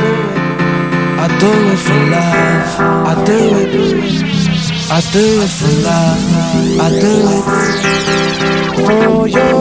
I 1.24 1.28
do 1.42 1.52
it 1.72 1.80
for 1.86 2.00
love. 2.14 2.70
I 3.10 3.14
do 3.24 3.38
it. 3.60 3.70
I 4.90 5.00
do 5.16 5.24
it 5.44 5.52
for 5.58 5.72
love. 5.86 6.22
I 6.80 6.88
do 7.04 7.14
it 7.36 7.44
for 8.86 9.28
your 9.28 9.51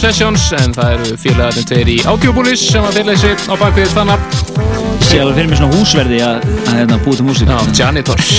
Sessions 0.00 0.46
en 0.56 0.72
það 0.72 0.92
eru 0.94 1.16
félagarnir 1.20 1.66
tveir 1.68 1.88
í 1.92 1.96
Audiobulis 2.08 2.62
sem 2.72 2.84
að 2.88 2.94
félagi 3.00 3.20
sig 3.20 3.42
á 3.52 3.54
bakvið 3.60 3.90
þannig 3.92 4.22
Ég 4.30 5.04
sé 5.10 5.18
alveg 5.20 5.36
fyrir 5.36 5.50
mig 5.50 5.60
svona 5.60 5.76
húsverði 5.76 6.20
að, 6.24 6.46
að 6.62 6.78
hérna, 6.78 6.98
búið 7.04 7.20
til 7.20 7.26
músík. 7.26 7.50
Já, 7.50 7.58
Janitors 7.80 8.30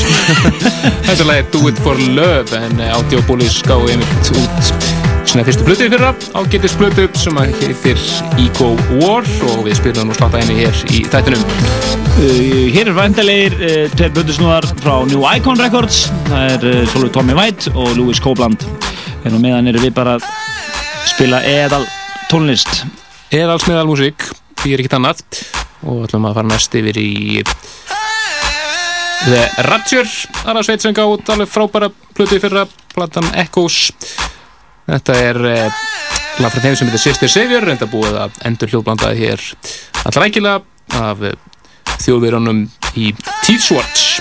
Þetta 1.08 1.28
lag 1.28 1.42
er 1.44 1.52
Do 1.54 1.62
It 1.70 1.82
For 1.86 2.02
Love 2.18 2.58
en 2.58 2.82
eh, 2.82 2.96
Audiobulis 2.98 3.60
gáði 3.68 3.94
einmitt 3.98 4.34
út 4.34 4.74
svona 5.32 5.46
fyrstu 5.48 5.68
blötu 5.68 5.86
í 5.86 5.92
fyrra 5.94 6.16
ágættis 6.34 6.74
blötu 6.80 7.06
sem 7.22 7.38
að 7.40 7.54
heitir 7.62 8.02
Eco 8.42 8.74
War 8.98 9.28
og 9.52 9.62
við 9.68 9.78
spilum 9.84 10.10
nú 10.10 10.18
slatta 10.18 10.42
henni 10.42 10.64
hér 10.64 10.86
í 10.90 11.06
þættunum 11.14 11.46
Uh, 12.12 12.68
hér 12.76 12.90
er 12.92 12.96
væntalegir 12.98 13.54
uh, 13.56 13.86
tveir 13.96 14.12
blöndusnúðar 14.12 14.66
frá 14.82 14.98
New 15.08 15.24
Icon 15.32 15.56
Records. 15.58 16.04
Það 16.28 16.50
er 16.58 16.66
uh, 16.84 17.08
Tommy 17.16 17.38
White 17.38 17.72
og 17.72 17.96
Louis 17.96 18.20
Copeland. 18.20 18.68
En 19.24 19.38
á 19.38 19.40
meðan 19.40 19.72
eru 19.72 19.80
við 19.80 19.96
bara 19.96 20.18
að 20.20 20.28
spila 21.22 21.38
eðal 21.46 21.84
tónlist. 22.32 22.80
Eðalsmiðal 23.30 23.84
músík, 23.86 24.24
er 24.66 24.82
ekkert 24.82 24.96
annað 24.98 25.20
og 25.86 26.08
ætlum 26.08 26.24
að 26.26 26.40
fara 26.40 26.50
næst 26.50 26.78
yfir 26.80 26.98
í 26.98 27.44
The 29.28 29.44
Rapture 29.68 30.08
aðra 30.48 30.64
sveit 30.66 30.82
sem 30.82 30.96
gátt 30.98 31.30
alveg 31.30 31.52
frábæra 31.52 31.92
plötu 32.18 32.40
í 32.40 32.42
fyrra, 32.42 32.66
platan 32.96 33.30
Echoes 33.38 33.92
þetta 34.90 35.20
er 35.28 35.42
eh, 35.52 35.86
lag 36.42 36.56
frá 36.56 36.66
þeim 36.66 36.80
sem 36.80 36.90
heitir 36.90 37.06
Sister 37.06 37.34
Savior 37.36 37.70
en 37.70 37.84
það 37.84 37.94
búið 37.94 38.20
að 38.24 38.42
endur 38.50 38.74
hljóðblandaði 38.74 39.22
hér 39.22 39.46
allra 40.02 40.26
rækilega 40.26 41.06
af 41.06 41.22
eh, 41.30 41.38
þjóðverunum 42.02 42.66
í 42.98 43.14
Teethswarts 43.46 44.10
Hey! 44.10 44.21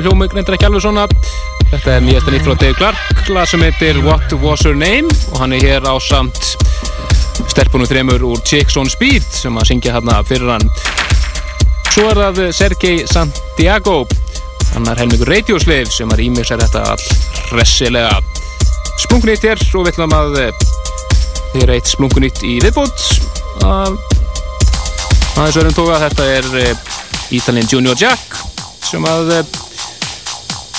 Uh, 0.00 0.06
orkina 0.06 0.06
útgáðan 0.06 0.06
hljómi 0.06 0.28
reyndir 0.32 0.54
ekki 0.56 0.66
alveg 0.66 0.82
svona. 0.82 1.06
Þetta 1.70 1.92
er 1.94 2.02
nýjasta 2.04 2.32
nýtt 2.32 2.46
frá 2.46 2.54
Dave 2.58 2.74
Clark. 2.78 3.28
Lag 3.30 3.48
sem 3.48 3.62
heitir 3.62 3.98
What 4.04 4.32
Was 4.42 4.64
Her 4.64 4.74
Name? 4.74 5.08
Og 5.32 5.40
hann 5.40 5.52
er 5.52 5.60
hér 5.60 5.84
á 5.84 5.94
samt 6.00 6.40
stelpunum 7.50 7.88
þremur 7.88 8.22
úr 8.24 8.40
Chicks 8.44 8.76
on 8.76 8.88
Speed 8.88 9.24
sem 9.34 9.56
að 9.56 9.70
syngja 9.70 9.94
hérna 9.94 10.20
fyrir 10.24 10.50
hann. 10.50 10.66
Svo 11.90 12.08
er 12.10 12.20
það 12.20 12.52
Sergei 12.52 13.06
Santiago. 13.06 14.06
Hann 14.74 14.86
er 14.88 15.00
helmingur 15.02 15.30
Radioslave 15.30 15.90
sem 15.90 16.10
að 16.10 16.22
rýmir 16.22 16.46
sér 16.46 16.62
þetta 16.62 16.84
all 16.92 17.06
hressilega. 17.52 18.20
Splunkunýtt 19.00 19.46
hér 19.48 19.60
og 19.74 19.86
við 19.86 19.94
ætlum 19.94 20.14
að 20.16 20.38
þið 21.52 21.64
er 21.64 21.74
eitt 21.76 21.90
splunkunýtt 21.90 22.44
í 22.46 22.58
viðbót. 22.62 23.08
Að 23.66 23.98
aðeins 25.40 25.56
verðum 25.56 25.76
tóka 25.76 26.04
þetta 26.06 26.30
er 26.36 26.52
Ítalinn 27.34 27.68
Junior 27.70 27.98
Jack 27.98 28.38
sem 28.86 29.04
að 29.06 29.34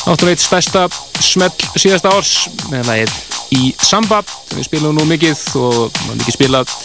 áttur 0.10 0.32
eitt 0.32 0.42
stærsta 0.42 0.88
smell 1.22 1.54
síðasta 1.78 2.12
árs 2.16 2.48
með 2.72 2.88
lagið 2.90 3.14
í 3.58 3.72
Samba 3.84 4.22
við 4.56 4.66
spilum 4.66 4.96
nú 4.98 5.06
mikið 5.10 5.44
og 5.60 6.02
mikið 6.16 6.36
spilað 6.38 6.76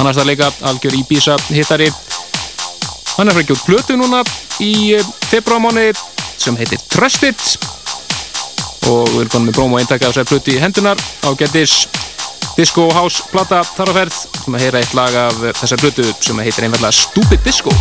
annars 0.00 0.18
það 0.18 0.28
leika 0.30 0.50
algjör 0.70 0.96
Ibiza 0.98 1.36
hittari. 1.48 1.88
Hann 3.16 3.28
er 3.30 3.36
fyrir 3.36 3.46
ekki 3.46 3.56
út 3.56 3.64
plötu 3.64 3.96
núna 3.96 4.22
í 4.60 4.96
februarmáni 5.30 5.88
sem 6.36 6.56
heitir 6.60 6.82
Trusted 6.92 7.40
og 8.86 9.08
við 9.10 9.22
erum 9.22 9.32
konum 9.32 9.48
með 9.48 9.56
bróma 9.56 9.78
og 9.78 9.82
eintaka 9.82 10.08
af 10.08 10.14
þessari 10.14 10.30
plötu 10.32 10.54
í 10.54 10.60
hendunar 10.62 11.00
á 11.00 11.28
getis 11.40 11.86
Disco 12.56 12.86
House 12.92 13.24
plata 13.32 13.62
þar 13.76 13.92
á 13.92 13.96
ferð. 14.00 14.20
Sem 14.44 14.58
að 14.58 14.66
heyra 14.66 14.84
eitt 14.84 14.94
lag 14.96 15.18
af 15.26 15.42
þessari 15.62 15.86
plötu 15.86 16.12
sem 16.20 16.44
heitir 16.44 16.68
einfallega 16.68 16.94
Stupid 17.00 17.44
Disco 17.44 17.74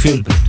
filme. 0.00 0.39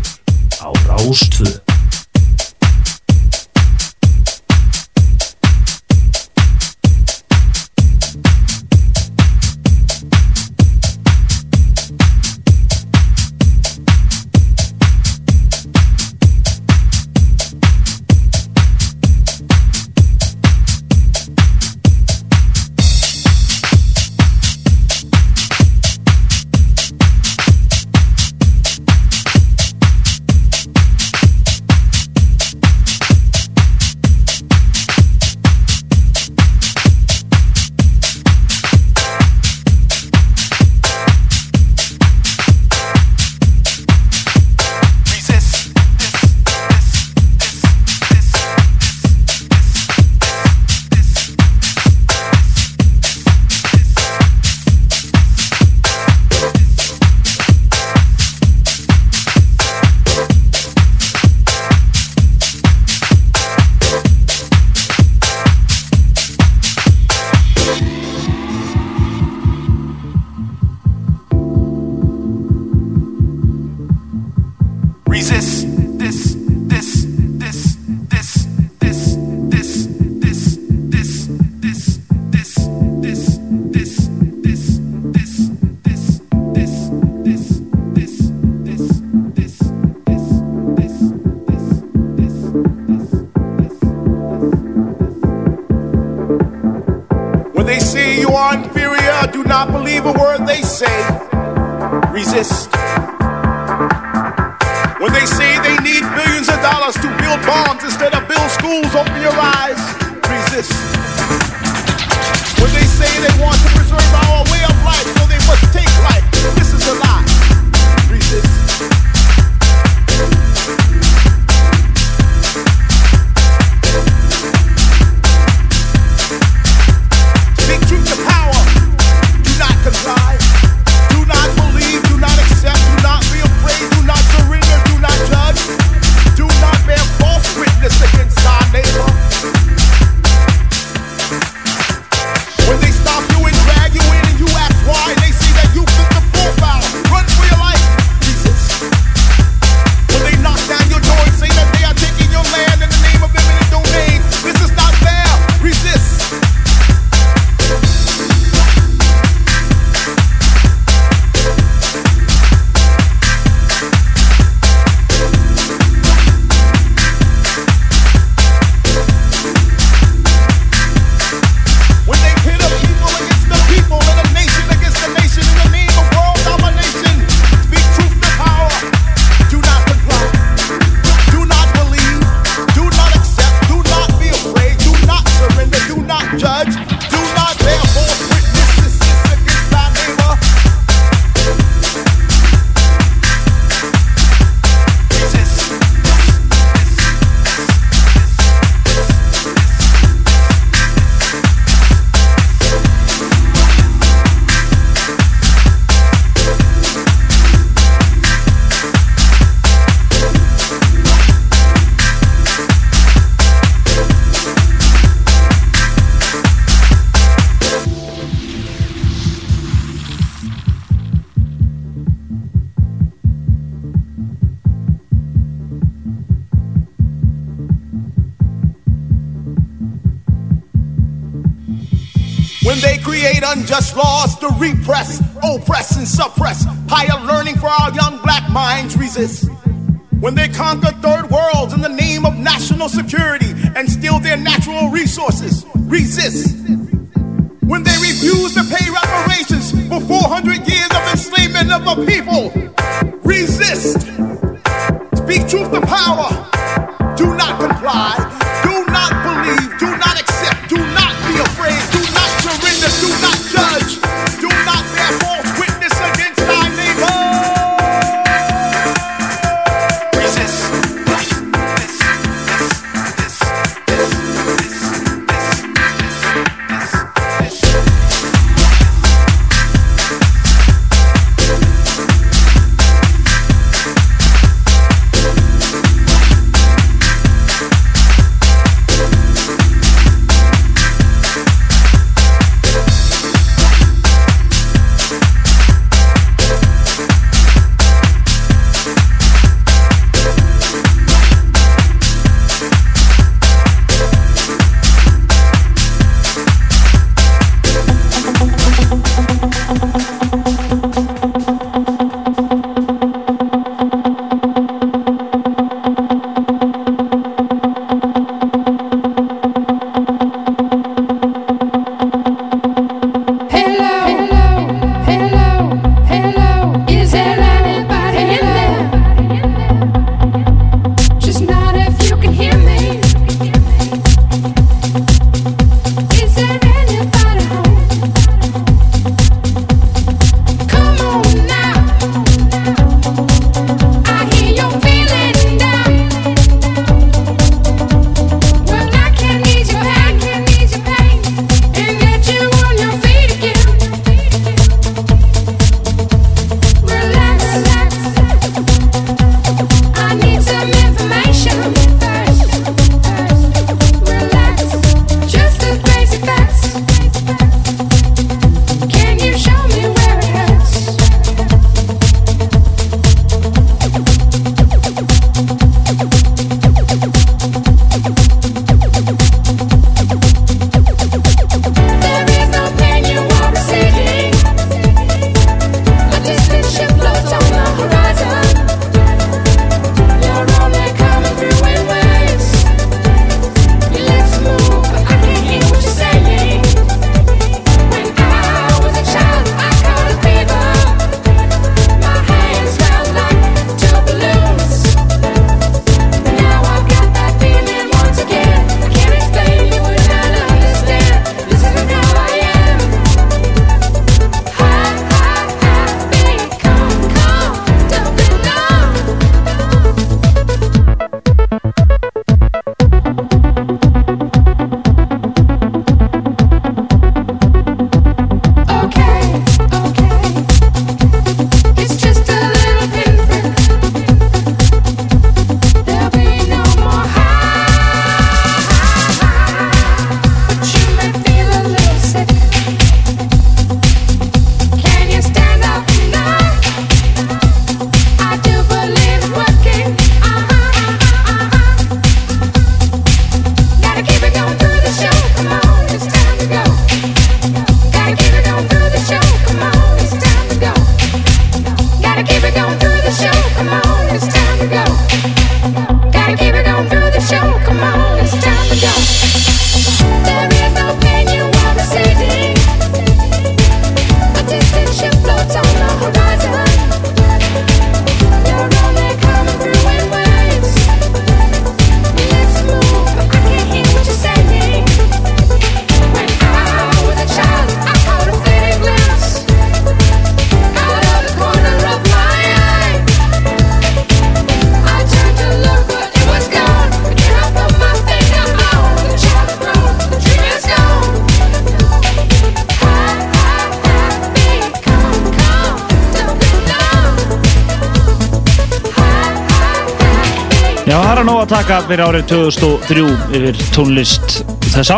Fyrir 511.87 512.03
árið 512.05 512.25
2003 512.31 513.03
yfir 513.37 513.59
tónlist 513.75 514.41
þess 514.73 514.91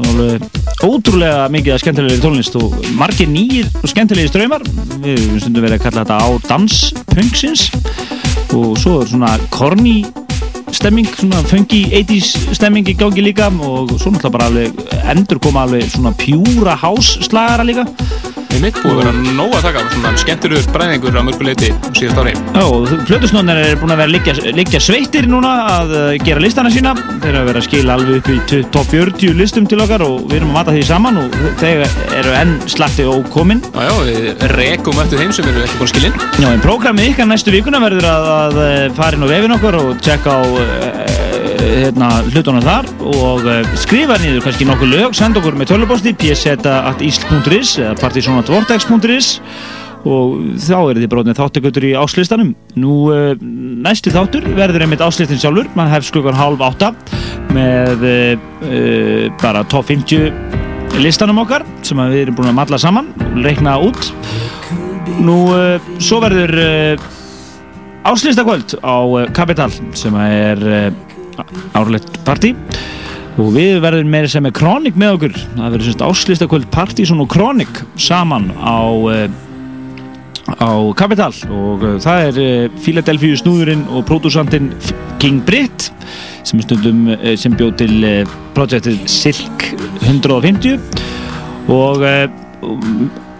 og 0.00 0.86
ótrúlega 0.86 1.48
mikið 1.52 1.74
að 1.74 1.82
skemmtilegri 1.82 2.22
tónlist 2.22 2.56
og 2.60 2.76
margir 2.98 3.30
nýjir 3.30 3.68
og 3.80 3.90
skemmtilegi 3.90 4.30
ströymar 4.32 4.64
við 5.02 5.40
stundum 5.42 5.66
verið 5.66 5.78
að 5.78 5.84
kalla 5.86 6.04
þetta 6.04 6.18
á 6.20 6.28
danspunksins 6.48 7.68
og 8.56 8.74
svo 8.80 9.00
er 9.02 9.10
svona 9.12 9.36
corny 9.54 10.00
stemming, 10.72 11.06
svona 11.06 11.42
funky 11.50 11.84
80's 11.90 12.54
stemming 12.54 12.88
í 12.88 12.94
gangi 12.98 13.22
líka. 13.24 13.50
Og 13.50 13.90
svo 13.98 14.12
náttúrulega 14.14 14.32
bara 14.36 14.48
alveg 14.50 14.82
endur 15.12 15.40
koma 15.42 15.64
alveg 15.66 15.88
svona 15.90 16.14
pjúra 16.18 16.76
house 16.78 17.20
slagara 17.26 17.66
líka 17.66 17.86
Við 18.50 18.64
mitt 18.64 18.78
búið 18.82 18.96
að 18.96 19.00
vera 19.00 19.34
nóg 19.36 19.52
að 19.56 19.66
taka 19.68 19.82
svona 19.92 20.10
skemmtilegur 20.18 20.72
bræðingur 20.74 21.18
á 21.18 21.22
mörguleiti 21.22 21.68
síðast 21.96 22.18
ári. 22.18 22.32
Já, 22.34 22.64
og 22.66 22.88
Plötusnóðnir 23.06 23.60
er 23.62 23.78
búin 23.80 23.94
að 23.94 24.00
vera 24.02 24.12
liggja, 24.12 24.34
liggja 24.56 24.80
sveittir 24.82 25.28
núna 25.30 25.52
að 25.70 25.94
uh, 25.94 26.08
gera 26.26 26.42
listana 26.42 26.72
sína. 26.74 26.94
Þeir 27.22 27.30
eru 27.30 27.40
að 27.42 27.50
vera 27.50 27.62
að 27.62 27.66
skila 27.68 27.96
alveg 27.96 28.18
upp 28.18 28.30
í 28.34 28.62
top 28.74 28.90
40 28.90 29.38
listum 29.38 29.68
til 29.70 29.78
okkar 29.84 30.04
og 30.06 30.24
við 30.26 30.40
erum 30.40 30.50
að 30.52 30.58
mata 30.58 30.74
því 30.74 30.82
saman 30.88 31.20
og 31.22 31.36
þeir 31.62 31.84
eru 32.18 32.34
enn 32.40 32.56
slatti 32.70 33.06
og 33.08 33.30
kominn. 33.32 33.62
Já, 33.70 33.86
já, 33.86 33.94
við 34.10 34.44
rekum 34.56 35.02
eftir 35.04 35.22
þeim 35.22 35.34
sem 35.38 35.50
eru 35.52 35.64
ekki 35.64 35.80
búin 35.80 35.92
skilinn. 35.94 36.20
Já, 36.42 36.48
en 36.50 36.64
prógramið 36.64 37.12
ykkar 37.12 37.30
næstu 37.30 37.54
vikuna 37.54 37.82
verður 37.86 38.10
að, 38.10 38.30
að 38.34 38.60
uh, 38.64 38.84
fara 38.98 39.16
inn 39.16 39.26
á 39.26 39.32
vefin 39.32 39.56
okkar 39.56 39.78
og 39.80 39.94
tjekka 40.02 40.36
á 40.36 40.42
uh, 40.42 40.89
hérna, 41.70 42.08
hlutunum 42.30 42.62
þar 42.64 42.88
og 43.06 43.44
uh, 43.46 43.60
skrifa 43.78 44.16
nýður 44.20 44.44
kannski 44.44 44.66
nokkuð 44.68 44.90
lög, 44.94 45.14
senda 45.16 45.40
okkur 45.40 45.58
með 45.58 45.70
töluposti 45.72 46.12
pseta.isl.is 46.18 47.74
eða 47.80 47.94
partysonatvortex.is 48.00 49.30
og 50.08 50.38
þá 50.56 50.76
eru 50.78 51.02
þið 51.02 51.10
bróðnið 51.12 51.36
þáttekötur 51.36 51.86
í 51.90 51.92
áslistanum. 52.00 52.54
Nú 52.80 52.96
uh, 53.12 53.34
næstu 53.40 54.12
þáttur 54.14 54.48
verður 54.56 54.86
einmitt 54.86 55.04
áslistin 55.04 55.40
sjálfur, 55.40 55.68
mann 55.76 55.92
hefst 55.92 56.14
klukkan 56.14 56.38
halv 56.38 56.62
átta 56.64 56.92
með 57.54 58.06
uh, 58.08 59.28
bara 59.42 59.64
top 59.70 59.90
50 59.90 60.98
listanum 61.00 61.42
okkar 61.44 61.64
sem 61.86 62.00
við 62.10 62.24
erum 62.24 62.40
búin 62.40 62.50
að 62.50 62.58
matla 62.58 62.80
saman 62.80 63.12
og 63.28 63.44
reikna 63.44 63.76
út. 63.84 64.10
Nú 65.20 65.36
svo 66.00 66.18
verður 66.22 66.56
áslistakvöld 68.08 68.78
á 68.80 68.96
Kapital 69.36 69.68
sem 69.98 70.16
er 70.16 70.90
árlegt 71.80 72.18
partí. 72.26 72.54
Og 73.40 73.54
við 73.54 73.78
verðum 73.82 74.10
meira 74.12 74.28
sem 74.28 74.46
er 74.46 74.54
Kronik 74.56 74.98
með 75.00 75.16
okkur. 75.16 75.38
Það 75.54 75.68
verður 75.68 75.86
semst 75.88 76.02
áslistakvöld 76.08 76.66
Partizón 76.74 77.22
og 77.24 77.30
Kronik 77.32 77.84
saman 78.00 78.50
á 78.60 78.80
á 80.58 80.70
Kapital 80.98 81.30
og 81.52 81.84
það 82.02 82.26
er 82.26 82.72
Philadelphia 82.82 83.38
snúðurinn 83.38 83.84
og 83.92 84.02
pródúsantinn 84.08 84.72
King 85.22 85.44
Britt 85.46 85.90
sem 86.48 86.62
stundum 86.64 87.04
sem 87.38 87.54
bjóð 87.54 87.76
til 87.82 87.94
projektið 88.56 89.04
Silk 89.10 89.68
150 90.08 90.80
og 91.70 92.02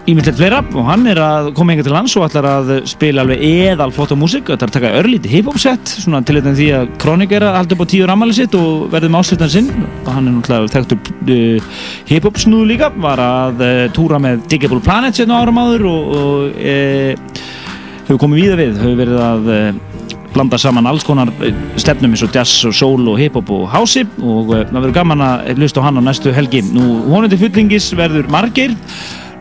ímyndilegt 0.09 0.39
fleira. 0.39 0.61
Og 0.73 0.87
hann 0.87 1.05
er 1.09 1.19
að 1.21 1.51
koma 1.57 1.75
yngar 1.75 1.87
til 1.87 1.93
lands 1.95 2.15
og 2.17 2.25
ætlar 2.27 2.47
að 2.49 2.71
spila 2.89 3.25
alveg 3.25 3.43
eðal 3.45 3.91
flott 3.95 4.13
á 4.13 4.17
músík 4.17 4.49
og 4.49 4.55
ætlar 4.57 4.71
að 4.71 4.77
taka 4.77 4.93
örlíti 5.01 5.31
hip-hop 5.31 5.59
set 5.61 5.93
svona 5.93 6.23
til 6.25 6.39
þetta 6.39 6.55
því 6.57 6.69
að 6.77 6.91
Kronik 7.01 7.35
er 7.37 7.45
að 7.47 7.57
halda 7.59 7.77
upp 7.77 7.85
á 7.85 7.91
tíu 7.93 8.09
ramali 8.09 8.35
sitt 8.37 8.57
og 8.57 8.87
verði 8.93 9.11
með 9.11 9.23
áslutan 9.25 9.53
sinn. 9.53 9.71
Og 10.01 10.11
hann 10.15 10.27
er 10.27 10.37
náttúrulega 10.37 10.73
þekkt 10.75 10.97
upp 10.97 11.13
uh, 11.21 11.71
hip-hop 12.09 12.41
snúð 12.41 12.67
líka. 12.73 12.91
Var 13.07 13.23
að 13.27 13.65
uh, 13.67 13.85
túra 13.95 14.21
með 14.21 14.45
Digable 14.51 14.81
Planet 14.85 15.17
sérna 15.17 15.41
árum 15.41 15.61
áður 15.61 15.87
og, 15.91 16.11
og 16.17 16.59
uh, 16.59 17.45
hefur 18.07 18.21
komið 18.25 18.45
víða 18.45 18.59
við. 18.63 18.77
Hefur 18.81 19.01
verið 19.05 19.25
að 19.27 19.51
blanda 20.31 20.55
saman 20.55 20.87
alls 20.87 21.03
konar 21.03 21.27
stefnum 21.75 22.13
eins 22.15 22.21
og 22.23 22.31
jazz 22.31 22.63
og 22.63 22.75
soul 22.75 23.09
og 23.11 23.17
hip-hop 23.19 23.49
og 23.51 23.65
house 23.73 24.05
og 24.23 24.53
það 24.53 24.77
verður 24.77 24.93
gaman 24.95 25.23
að 25.25 25.49
hlusta 25.59 25.83
á 25.83 25.85
hann 25.89 25.99
á 25.99 26.03
næstu 26.07 26.31
helgi. 26.31 26.63
Nú 26.71 27.03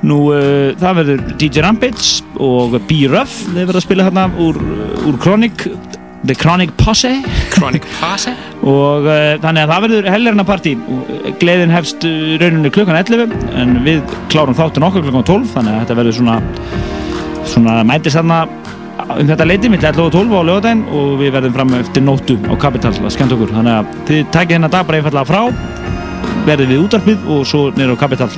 verður 0.01 0.09
Nú, 0.09 0.19
uh, 0.33 0.73
það 0.81 0.99
verður 1.01 1.25
DJ 1.37 1.61
Rampage 1.65 2.39
og 2.41 2.77
B-Ruff, 2.89 3.47
þeir 3.51 3.67
verða 3.69 3.81
að 3.81 3.85
spila 3.85 4.07
hérna 4.07 4.29
úr, 4.41 4.57
úr 5.05 5.19
Chronic, 5.21 5.67
The 6.25 6.35
Chronic 6.37 6.73
Posse. 6.81 7.11
Chronic 7.53 7.85
Posse. 8.01 8.33
og 8.75 9.05
uh, 9.05 9.37
þannig 9.43 9.67
að 9.67 9.73
það 9.75 9.85
verður 9.87 10.11
helgarna 10.15 10.47
partí. 10.49 10.75
Gleðin 11.41 11.75
hefst 11.75 12.05
rauninu 12.41 12.73
klukkan 12.73 12.97
11, 12.97 13.37
en 13.61 13.77
við 13.85 14.01
klárum 14.33 14.57
þáttun 14.57 14.89
okkar 14.89 15.05
klukkan 15.05 15.29
12, 15.29 15.53
þannig 15.57 15.77
að 15.77 15.85
þetta 15.85 15.99
verður 16.01 16.19
svona, 16.21 16.41
svona 17.53 17.81
mætist 17.85 18.17
þarna 18.17 18.45
um 19.11 19.29
þetta 19.29 19.47
leiti, 19.47 19.71
mitt 19.73 19.85
11 19.85 20.07
og 20.07 20.13
12 20.15 20.37
á 20.37 20.43
lögadaginn 20.47 20.83
og 20.97 21.15
við 21.21 21.33
verðum 21.35 21.55
fram 21.57 21.73
eftir 21.81 22.05
nóttu 22.05 22.37
á 22.47 22.55
Capital 22.61 22.93
að 22.97 23.13
skemmt 23.17 23.37
okkur. 23.37 23.53
Þannig 23.57 23.79
að 23.79 23.95
þið 24.11 24.29
takið 24.37 24.59
hennar 24.59 24.75
dag 24.75 24.89
bara 24.89 25.01
einfallega 25.01 25.29
frá, 25.29 25.43
verðið 26.49 26.75
við 26.75 26.85
útarpið 26.87 27.31
og 27.37 27.49
svo 27.49 27.67
nýra 27.77 27.97
á 27.97 28.03
Capital. 28.03 28.31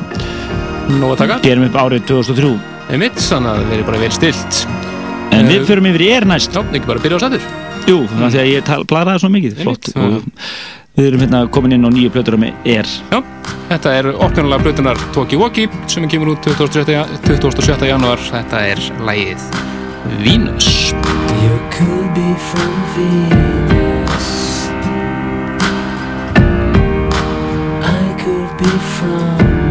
Nó 0.90 1.12
að 1.12 1.18
taka. 1.22 1.40
Gerum 1.46 1.66
upp 1.68 1.78
árið 1.84 2.06
2003. 2.10 2.52
Einmitt, 2.92 3.18
þannig 3.22 3.50
að 3.52 3.58
það 3.62 3.72
verður 3.72 3.88
bara 3.90 4.02
vel 4.02 4.12
stilt. 4.18 4.62
En 5.32 5.48
við 5.48 5.66
förum 5.70 5.88
yfir 5.88 6.04
í 6.04 6.12
er 6.12 6.26
næst. 6.28 6.52
Já, 6.52 6.60
ekki 6.66 6.88
bara 6.90 7.02
byrja 7.02 7.18
á 7.18 7.24
sætur. 7.24 7.50
Jú, 7.88 7.98
þannig 8.10 8.38
að 8.42 8.50
ég 8.52 8.86
blæraði 8.90 9.22
svo 9.22 9.30
mikið. 9.32 9.62
Flott. 9.64 9.92
Við 10.92 11.06
erum 11.08 11.22
hérna 11.24 11.38
komin 11.48 11.72
inn 11.72 11.88
á 11.88 11.90
nýju 11.90 12.10
plötur 12.12 12.36
með 12.36 12.66
er. 12.68 12.88
Já, 13.08 13.22
þetta 13.70 13.94
er 13.96 14.10
opnulega 14.12 14.60
plötunar 14.66 15.00
Toki 15.16 15.38
Woki 15.40 15.64
sem 15.88 16.04
kemur 16.04 16.34
út 16.34 16.44
27. 16.44 17.88
janúar. 17.88 18.20
Þetta 18.28 18.60
er 18.74 18.82
lægið 19.08 19.46
Venus. 20.20 20.92
You 21.42 21.56
could 21.72 22.12
be 22.14 22.28
from 22.50 22.72
Venus 22.94 24.28
I 27.82 28.14
could 28.20 28.52
be 28.60 28.72
from 28.98 29.61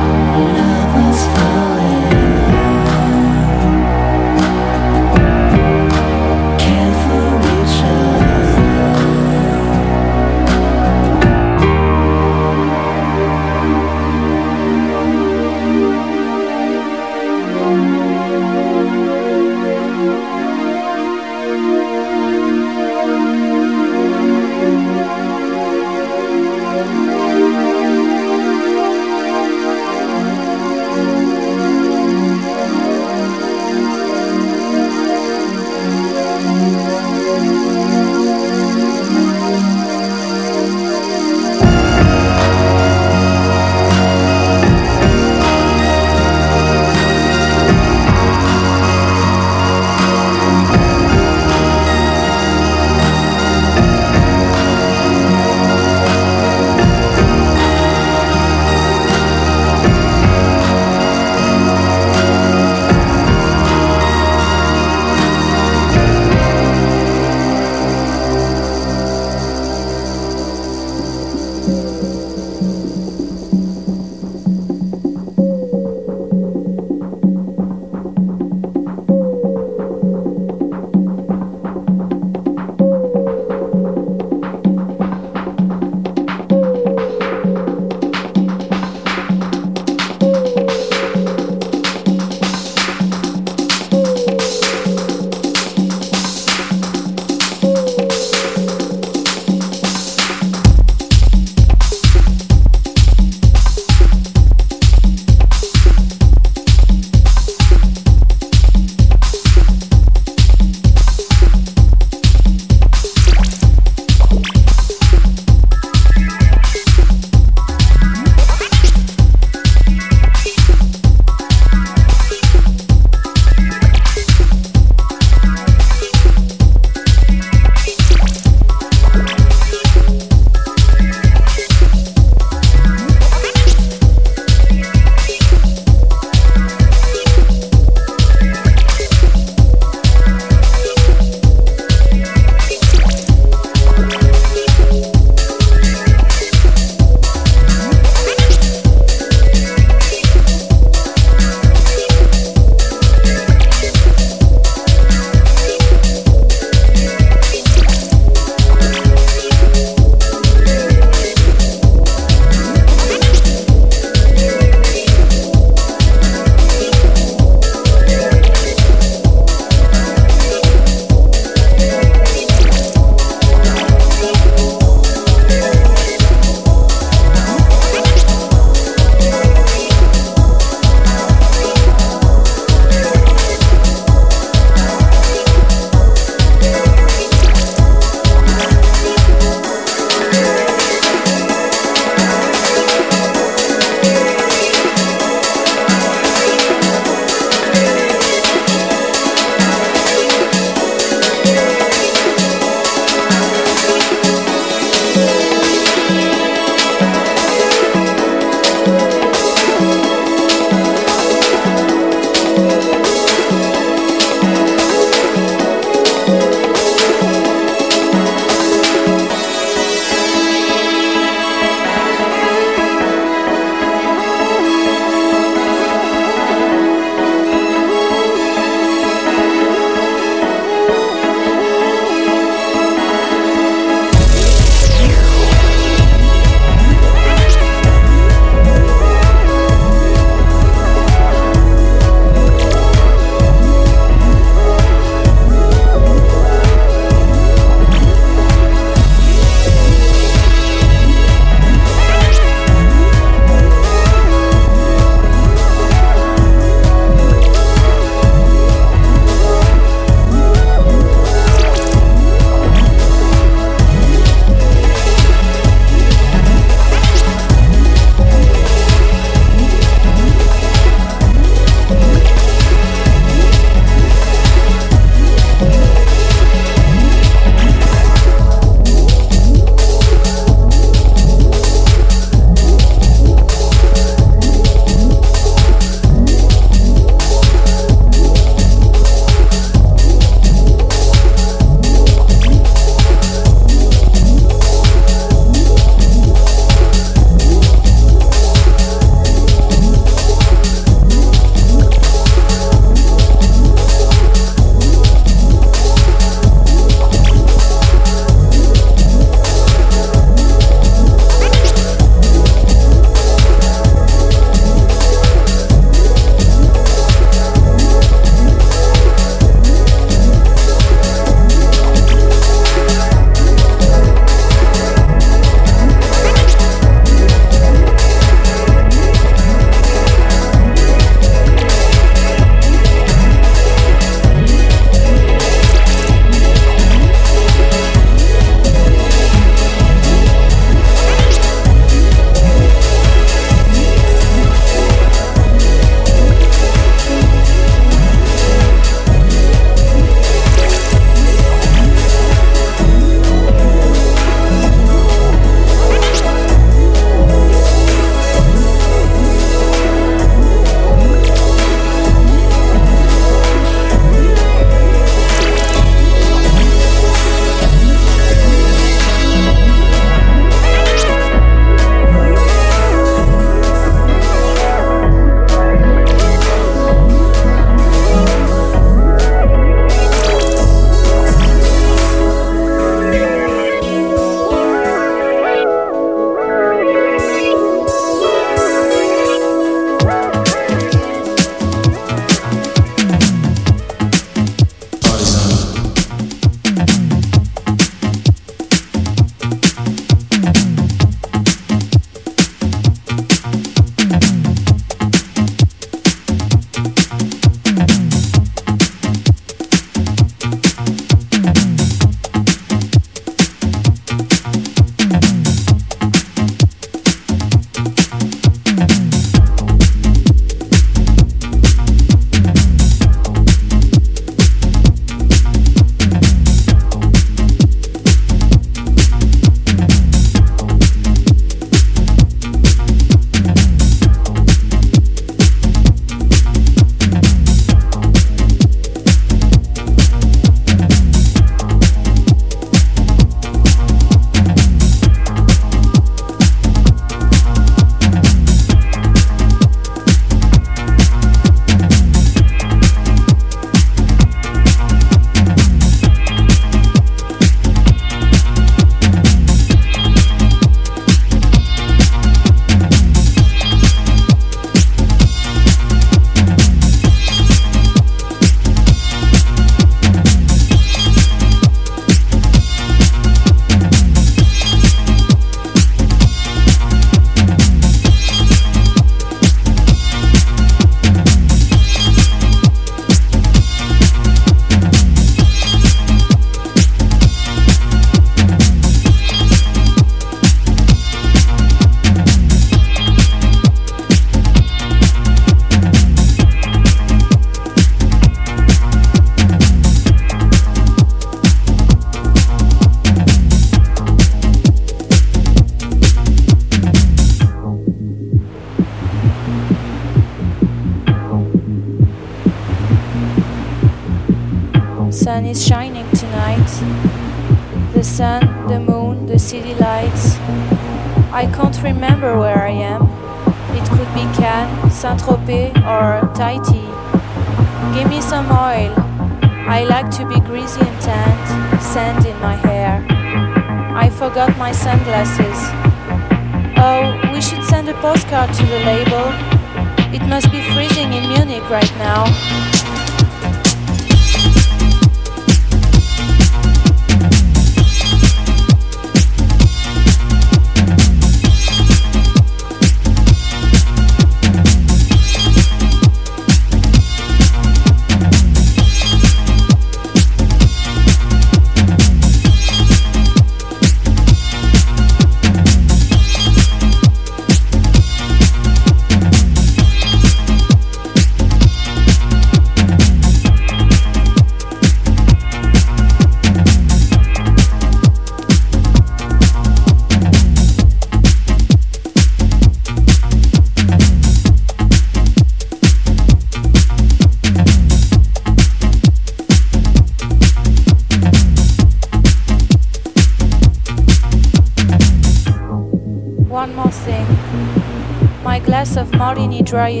dry 599.71 600.00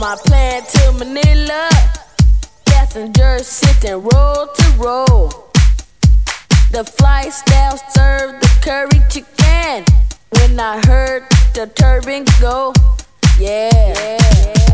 my 0.00 0.16
plan 0.24 0.62
to 0.62 0.92
Manila. 0.92 1.68
Passengers 2.64 3.46
sitting 3.46 4.02
roll 4.02 4.46
to 4.46 4.74
roll. 4.78 5.28
The 6.72 6.84
flight 6.84 7.34
staff 7.34 7.78
served 7.92 8.42
the 8.42 8.50
curry 8.62 9.02
chicken. 9.10 9.84
When 10.30 10.58
I 10.58 10.80
heard 10.86 11.24
the 11.52 11.66
turban 11.74 12.24
go, 12.40 12.72
yeah. 13.38 13.68
yeah. 13.74 14.69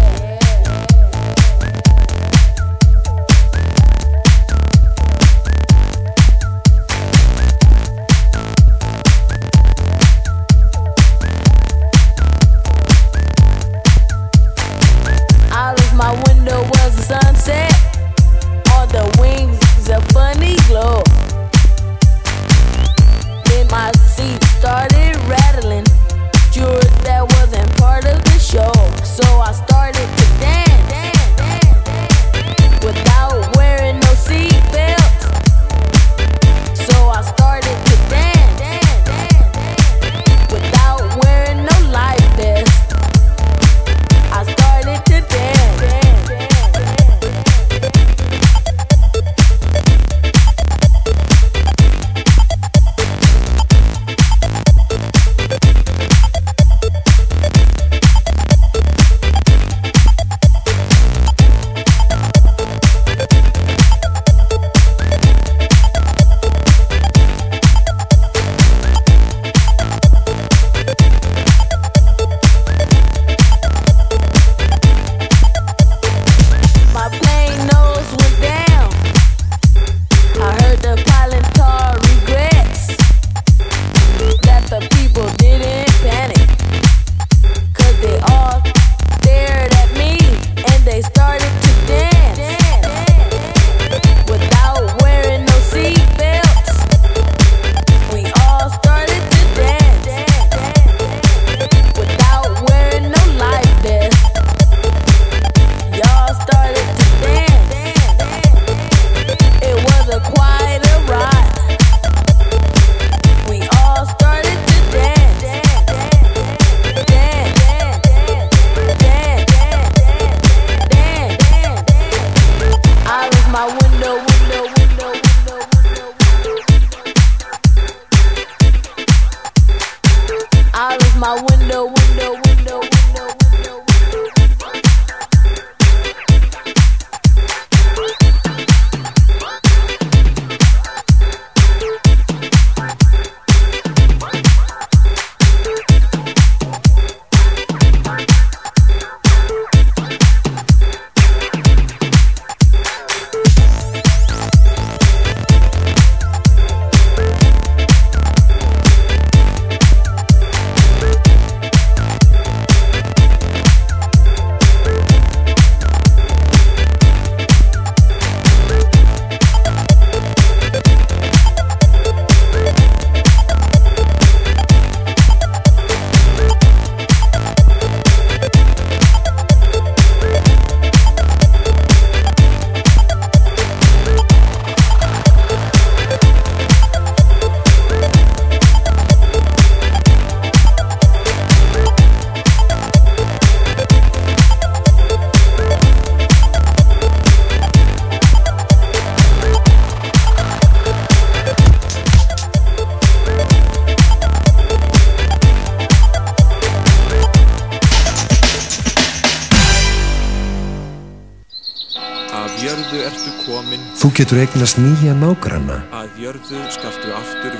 Getur 214.26 214.40
eignast 214.42 214.78
nýja 214.82 215.12
nágranna 215.14 215.76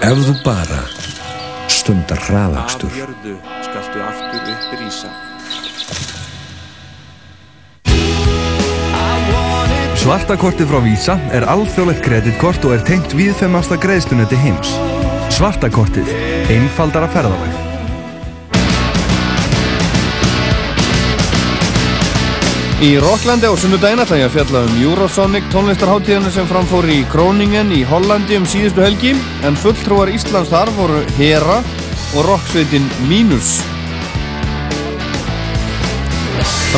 ef 0.03 0.23
þú 0.27 0.33
bara 0.43 0.81
stundar 1.71 2.19
hraðakstur. 2.27 2.91
Svartakortið 10.03 10.73
frá 10.73 10.81
Visa 10.83 11.17
er 11.31 11.47
alþjóðlegt 11.55 12.03
kreditkort 12.03 12.67
og 12.67 12.75
er 12.75 12.83
tengt 12.91 13.15
viðfemasta 13.15 13.79
greiðslunetti 13.87 14.41
heims. 14.43 14.75
Svartakortið. 15.39 16.11
Einfaldara 16.51 17.07
ferðalag. 17.15 17.66
Í 22.77 22.91
Rocklandi 23.01 23.49
á 23.49 23.57
sunnudaginn 23.57 24.03
ætla 24.03 24.19
ég 24.21 24.27
að 24.29 24.35
fjalla 24.35 24.61
um 24.67 24.75
Eurosonic 24.85 25.47
tónlistarháttíðinu 25.49 26.29
sem 26.29 26.45
framfór 26.51 26.85
í 26.93 26.99
Króningen 27.09 27.71
í 27.73 27.79
Hollandi 27.89 28.37
um 28.37 28.45
síðustu 28.45 28.85
helgi 28.85 29.15
en 29.49 29.57
fulltrúar 29.57 30.13
Íslands 30.13 30.53
þar 30.53 30.69
voru 30.77 31.01
Hera 31.17 31.57
og 32.13 32.29
rocksveitin 32.29 32.85
Minus. 33.09 33.63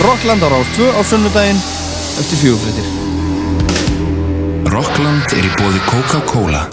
Rockland 0.06 0.46
á 0.46 0.48
Rás 0.54 0.70
2 0.78 0.86
á 0.86 1.02
sunnudaginn 1.02 1.58
eftir 2.22 2.44
fjöguflitir. 2.46 2.86
Rockland 4.70 5.34
er 5.34 5.50
í 5.50 5.54
bóði 5.58 5.82
Coca-Cola. 5.90 6.68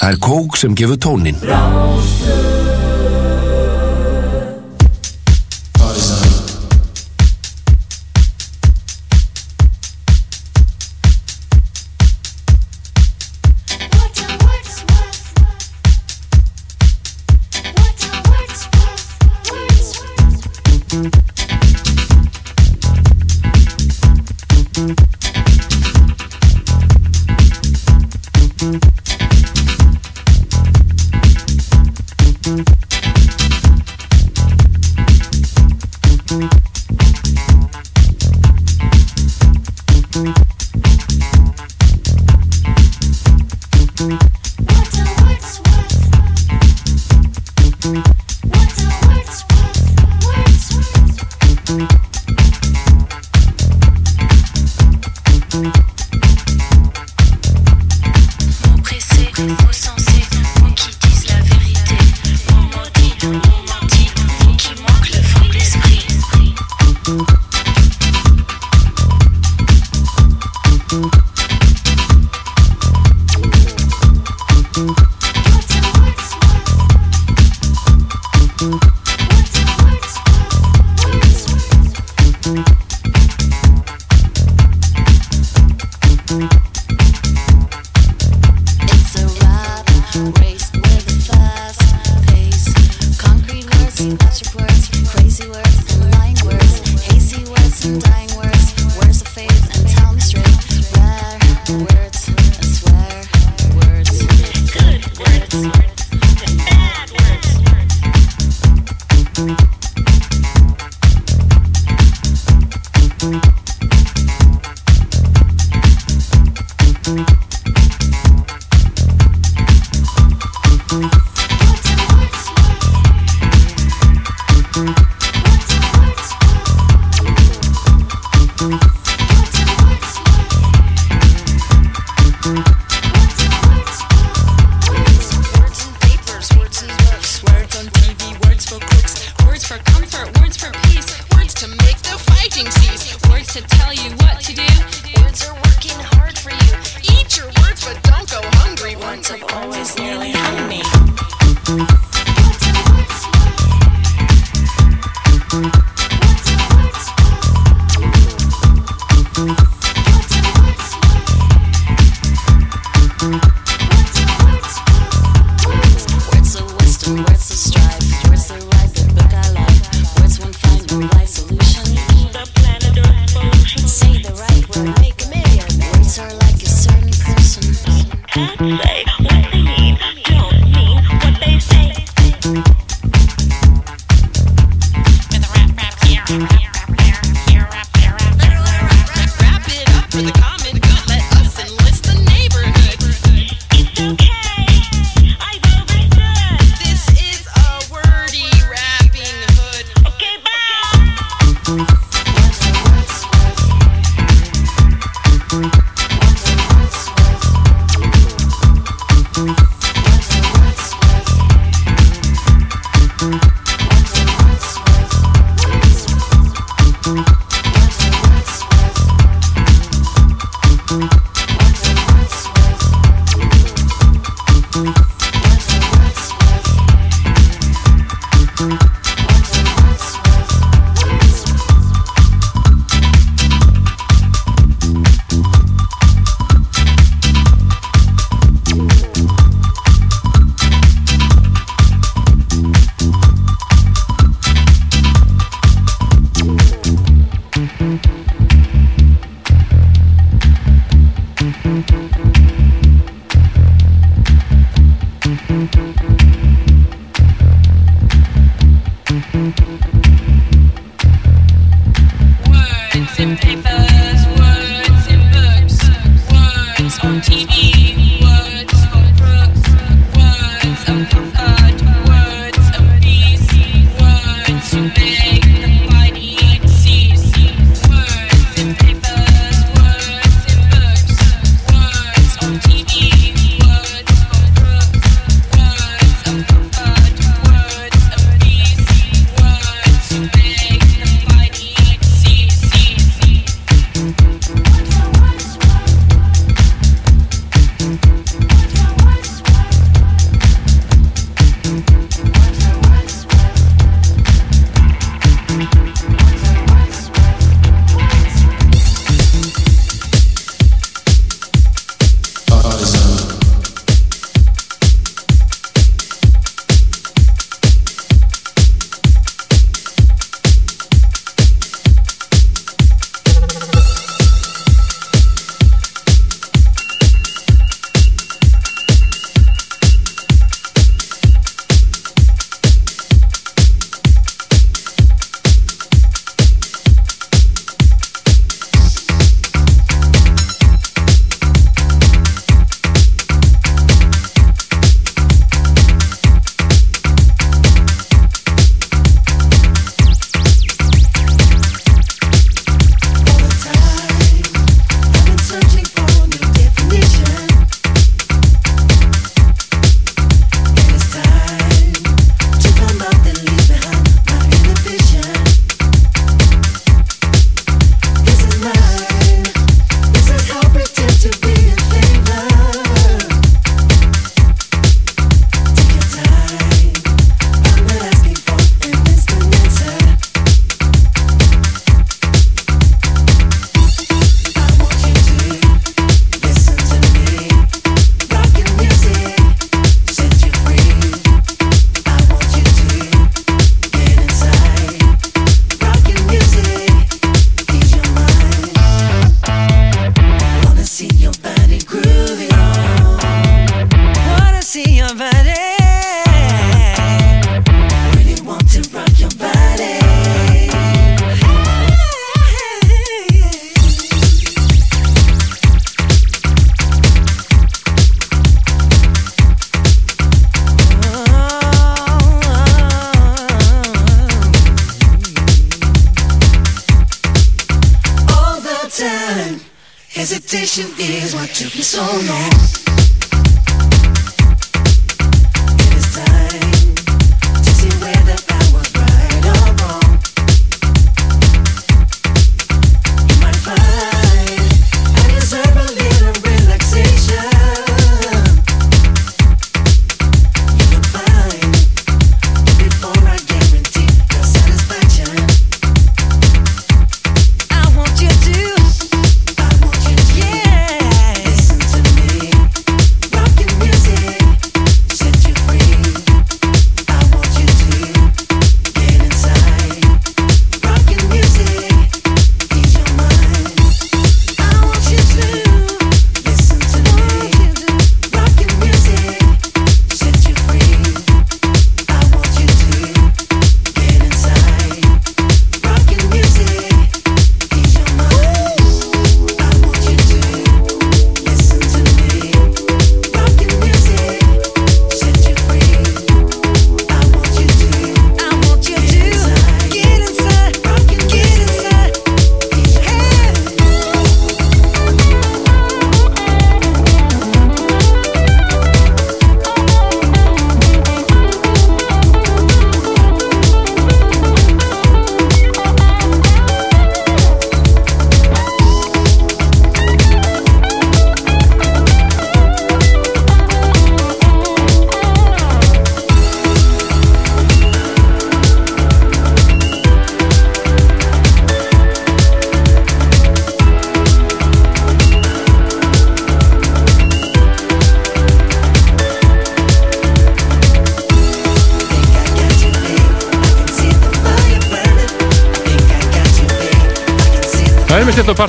Það 0.00 0.08
er 0.10 0.18
kók 0.18 0.58
sem 0.58 0.74
gefur 0.74 0.98
tónin. 0.98 1.38
Mots 1.46 2.81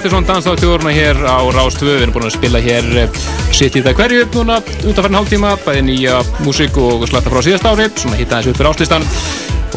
Og 0.04 0.10
Partizón 0.12 0.26
dansþáttjóðurna 0.28 0.92
hér 0.92 1.16
á 1.24 1.40
Rás 1.56 1.78
2 1.80 1.86
við 1.88 2.02
erum 2.04 2.12
búin 2.12 2.26
að 2.28 2.34
spila 2.36 2.60
hér 2.60 2.88
eh, 3.06 3.20
sitt 3.56 3.78
í 3.80 3.84
það 3.86 3.94
hverju 4.02 4.26
núna 4.34 4.58
undanfærin 4.84 5.16
hálftíma 5.16 5.52
bæði 5.64 5.84
nýja 5.88 6.18
músík 6.44 6.76
og 6.76 7.06
slatta 7.08 7.32
frá 7.32 7.40
síðast 7.46 7.70
ári 7.70 7.86
svona 7.96 8.18
hitta 8.20 8.42
þessu 8.42 8.52
upp 8.52 8.60
fyrir 8.60 8.70
áslistan 8.74 9.06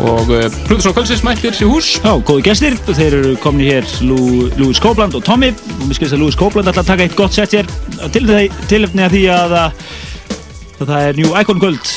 og 0.03 0.33
uh, 0.35 0.49
Plutusson 0.67 0.97
Kvölsins 0.97 1.23
mættir 1.23 1.55
sér 1.55 1.71
hús. 1.71 1.93
Já, 2.03 2.11
góði 2.27 2.43
gestir, 2.49 2.75
þeir 2.89 3.15
eru 3.21 3.37
komni 3.45 3.69
hér 3.71 3.87
Lú- 4.03 4.51
Louis 4.59 4.83
Copeland 4.83 5.15
og 5.15 5.23
Tommy. 5.25 5.53
Og 5.55 5.87
mér 5.87 6.01
skilst 6.01 6.19
að 6.19 6.25
Louis 6.25 6.41
Copeland 6.43 6.73
ætla 6.73 6.83
að 6.83 6.91
taka 6.91 7.07
eitt 7.07 7.17
gott 7.17 7.39
sett 7.39 7.55
hér. 7.55 7.71
Til 8.11 8.27
tilefni 8.67 9.07
að 9.07 9.15
því 9.15 9.23
að, 9.37 9.57
að 9.63 10.91
það 10.91 10.99
er 11.07 11.23
New 11.23 11.39
Icon 11.39 11.63
kvöld. 11.63 11.95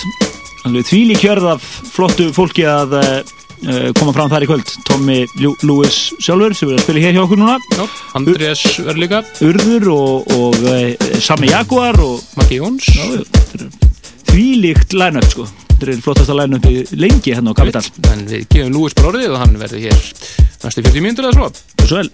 Alveg 0.69 0.88
þvíli 0.93 1.18
kjörð 1.18 1.49
af 1.57 1.68
flottu 1.97 2.30
fólki 2.38 2.69
að 2.69 2.95
uh, 3.01 3.11
Eh, 3.60 3.90
koma 3.98 4.14
fram 4.15 4.30
þar 4.31 4.45
í 4.45 4.48
kvöld. 4.48 4.69
Tommy 4.88 5.18
Lewis 5.68 5.98
sjálfur 6.23 6.56
sem 6.56 6.69
verður 6.69 6.80
að 6.80 6.86
spila 6.86 7.03
hér 7.03 7.18
hjá 7.18 7.23
okkur 7.26 7.41
núna. 7.41 7.57
Já, 7.76 7.84
Andrés 8.15 8.64
Örlíka 8.86 9.19
Urður 9.44 9.90
og, 9.95 10.31
og 10.38 10.69
eh, 10.72 11.19
Sami 11.23 11.52
Jaguar 11.52 11.99
og 12.03 12.23
Matti 12.40 12.61
Jóns. 12.61 12.88
Þvílíkt 14.30 14.95
line-up 14.95 15.27
sko. 15.27 15.48
Þetta 15.76 15.91
er 15.91 16.03
flottasta 16.06 16.38
line-up 16.40 16.69
í 16.72 16.86
lengi 16.99 17.36
hérna 17.36 17.52
á 17.52 17.60
Kapital. 17.60 17.84
En 18.14 18.26
við 18.31 18.48
gefum 18.48 18.76
Lewis 18.77 18.95
bara 18.95 19.11
orðið 19.14 19.36
og 19.36 19.41
hann 19.44 19.60
verður 19.60 19.88
hér 19.90 20.03
næstu 20.64 20.86
40 20.86 21.03
mínutur 21.03 21.27
eða 21.27 21.40
svo. 21.40 21.52
Svo 21.86 22.03
vel. 22.03 22.14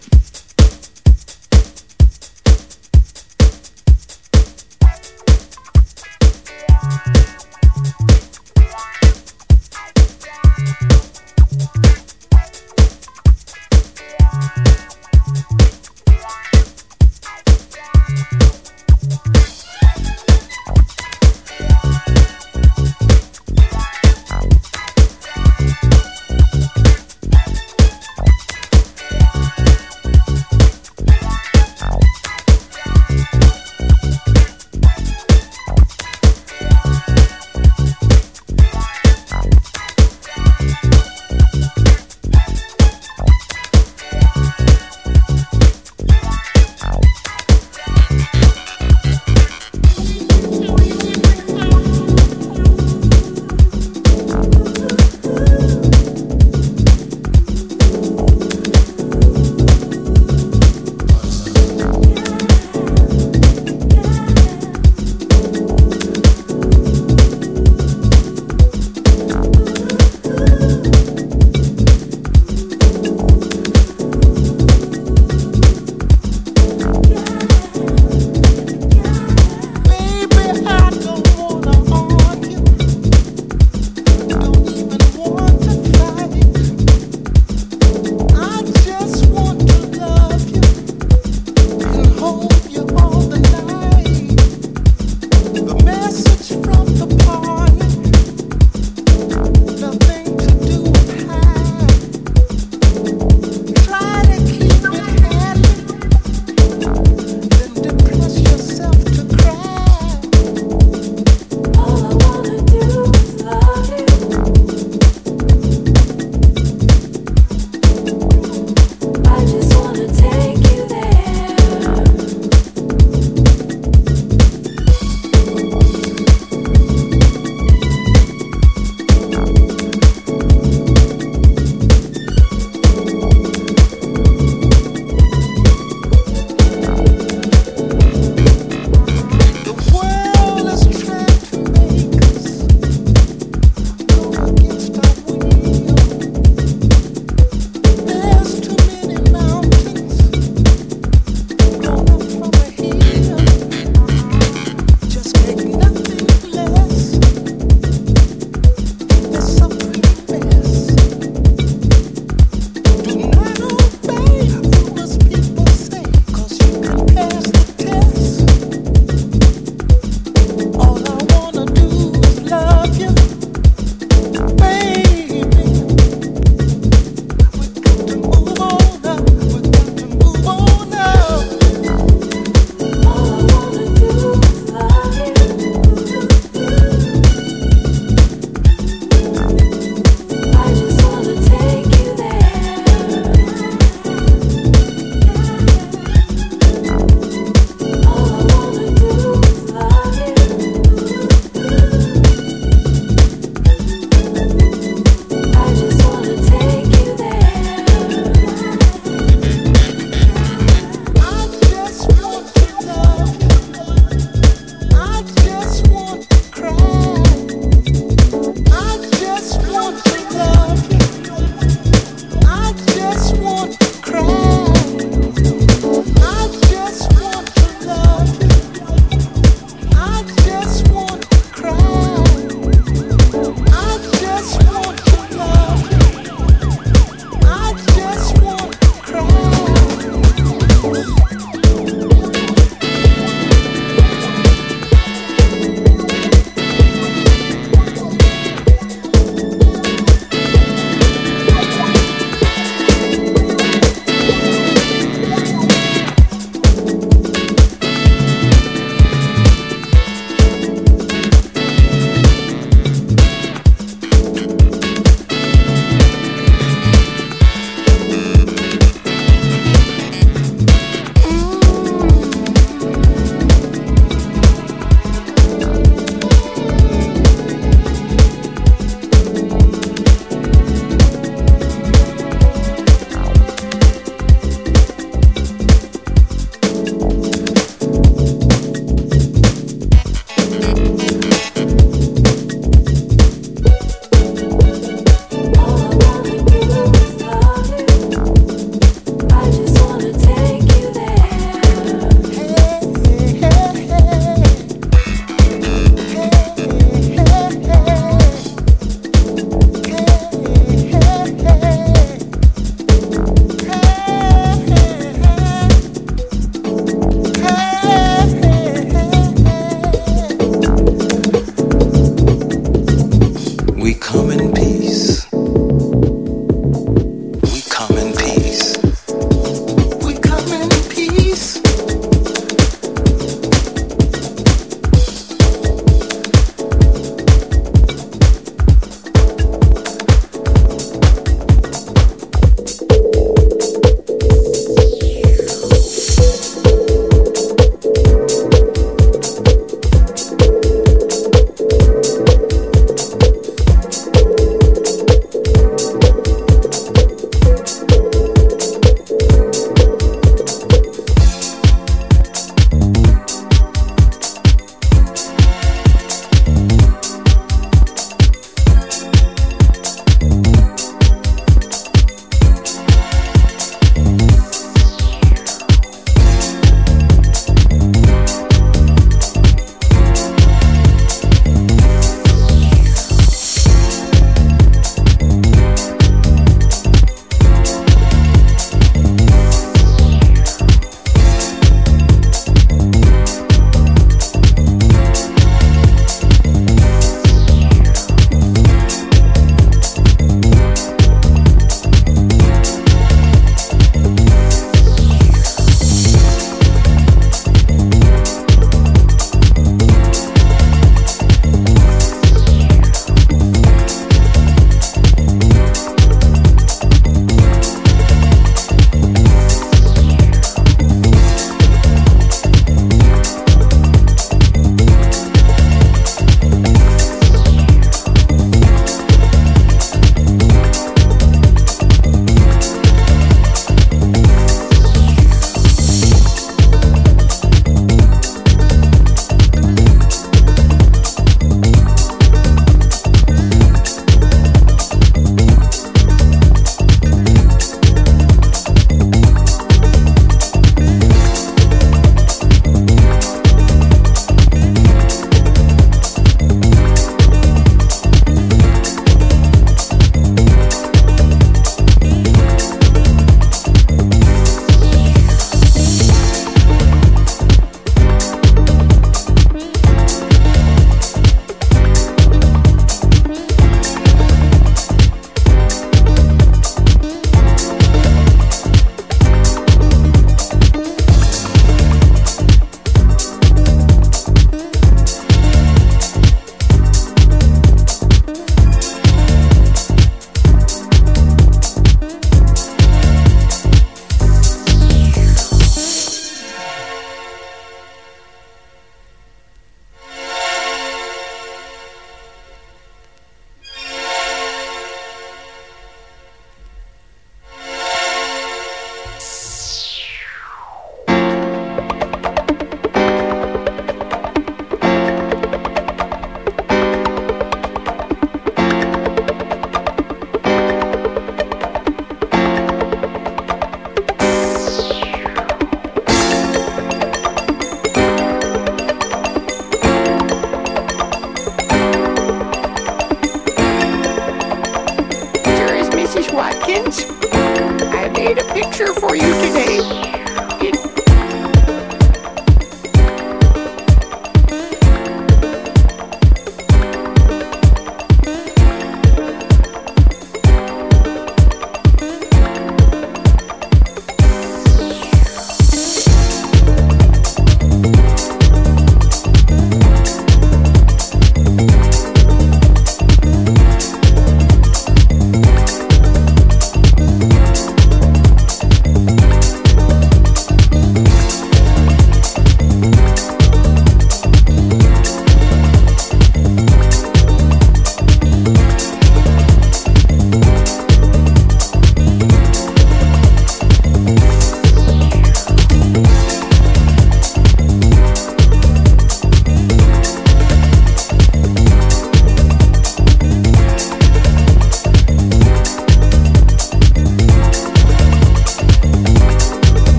Watkins. 536.36 537.06
I 537.32 538.12
made 538.14 538.38
a 538.40 538.53
picture 538.53 538.94
for 538.94 539.16
you 539.16 539.22
today. 539.22 540.35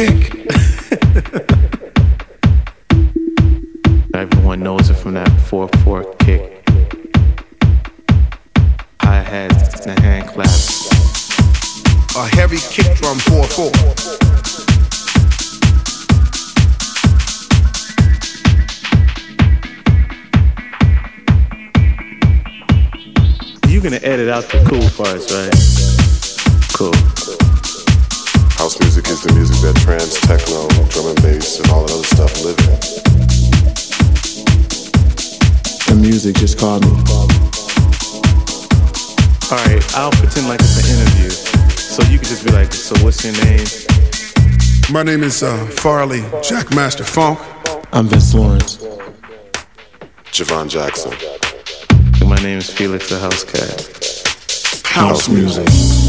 Kick. 0.00 0.32
Everyone 4.14 4.60
knows 4.62 4.88
it 4.88 4.94
from 4.94 5.12
that 5.14 5.28
4-4 5.28 6.18
kick. 6.20 6.66
Hi-hats 9.02 9.86
and 9.86 9.98
hand 10.00 10.28
claps. 10.30 10.90
A 12.16 12.26
heavy 12.34 12.56
kick 12.56 12.96
drum 12.96 13.18
4-4. 13.18 13.72
You're 23.68 23.82
gonna 23.82 24.00
edit 24.02 24.30
out 24.30 24.44
the 24.44 24.64
cool 24.66 24.88
parts, 24.96 25.30
right? 25.30 25.59
Music 36.22 36.36
just 36.36 36.58
called 36.58 36.82
me. 36.82 36.90
Alright, 39.50 39.96
I'll 39.96 40.10
pretend 40.10 40.48
like 40.48 40.60
it's 40.60 40.76
an 40.76 40.84
interview. 40.92 41.30
So 41.30 42.02
you 42.10 42.18
can 42.18 42.28
just 42.28 42.44
be 42.44 42.52
like, 42.52 42.74
so 42.74 42.94
what's 43.02 43.24
your 43.24 43.32
name? 43.44 43.64
My 44.92 45.02
name 45.02 45.22
is 45.22 45.42
uh, 45.42 45.56
Farley 45.66 46.20
Jackmaster 46.42 47.06
Funk. 47.06 47.38
I'm 47.94 48.06
Vince 48.06 48.34
Lawrence. 48.34 48.76
Javon 50.26 50.68
Jackson. 50.68 51.12
My 52.28 52.36
name 52.36 52.58
is 52.58 52.68
Felix 52.68 53.08
the 53.08 53.18
House 53.18 53.44
Cat. 53.44 54.84
House 54.84 55.26
music. 55.26 55.66
House 55.66 55.99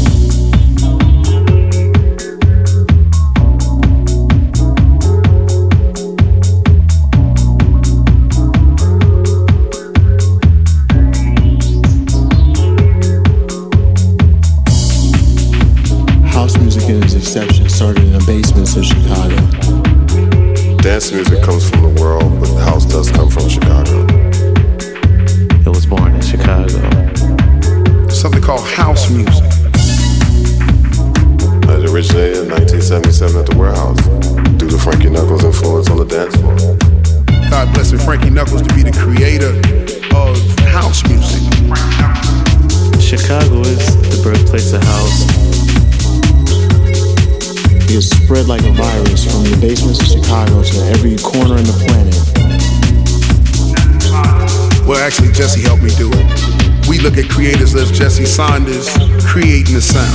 look 57.74 57.82
at 57.84 57.90
as 57.90 57.98
Jesse 57.98 58.26
Saunders 58.26 58.88
creating 59.24 59.74
the 59.74 59.80
sound. 59.80 60.06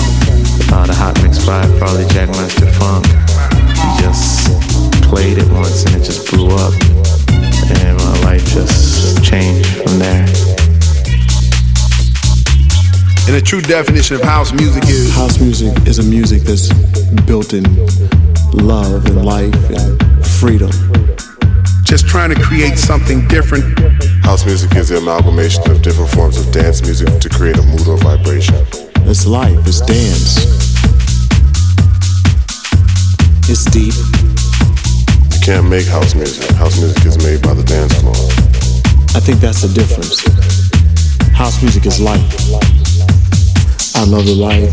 Uh, 0.71 0.85
the 0.85 0.93
Hot 0.93 1.17
Mix 1.23 1.43
by 1.45 1.65
Farley 1.79 2.03
Jackmaster 2.05 2.69
Funk. 2.77 3.05
He 3.73 4.03
just 4.03 4.51
played 5.03 5.37
it 5.37 5.49
once 5.51 5.85
and 5.85 5.95
it 5.95 6.05
just 6.05 6.29
blew 6.29 6.49
up. 6.49 6.73
And 7.81 7.97
my 7.97 8.19
life 8.23 8.45
just 8.53 9.23
changed 9.23 9.67
from 9.77 9.97
there. 9.97 10.25
And 13.25 13.35
the 13.35 13.41
true 13.43 13.61
definition 13.61 14.17
of 14.17 14.21
house 14.21 14.53
music 14.53 14.83
is 14.85 15.13
House 15.13 15.39
music 15.39 15.75
is 15.87 15.99
a 15.99 16.03
music 16.03 16.43
that's 16.43 16.71
built 17.25 17.53
in 17.53 17.63
love 18.53 19.05
and 19.05 19.25
life 19.25 19.55
and 19.69 20.25
freedom. 20.25 20.71
just 21.83 22.07
trying 22.07 22.29
to 22.29 22.41
create 22.41 22.77
something 22.77 23.27
different. 23.27 23.65
House 24.27 24.45
music 24.45 24.75
is 24.75 24.89
the 24.89 24.97
amalgamation 24.97 25.71
of 25.71 25.81
different 25.81 26.11
forms 26.11 26.37
of 26.37 26.51
dance 26.51 26.81
music 26.81 27.07
to 27.21 27.29
create 27.29 27.57
a 27.57 27.61
mood 27.61 27.87
or 27.87 27.95
vibration. 27.95 28.55
It's 29.07 29.25
life, 29.25 29.57
it's 29.65 29.79
dance. 29.79 30.43
It's 33.47 33.63
deep. 33.71 33.95
You 35.31 35.39
can't 35.39 35.69
make 35.69 35.87
house 35.87 36.13
music. 36.13 36.51
House 36.57 36.77
music 36.77 37.05
is 37.05 37.17
made 37.23 37.41
by 37.41 37.53
the 37.53 37.63
dance 37.63 37.93
floor. 38.01 38.19
I 39.15 39.21
think 39.23 39.39
that's 39.39 39.61
the 39.61 39.71
difference. 39.71 40.19
House 41.31 41.61
music 41.63 41.85
is 41.85 42.01
life. 42.01 42.19
I 43.95 44.03
love 44.03 44.25
the 44.25 44.35
life. 44.35 44.69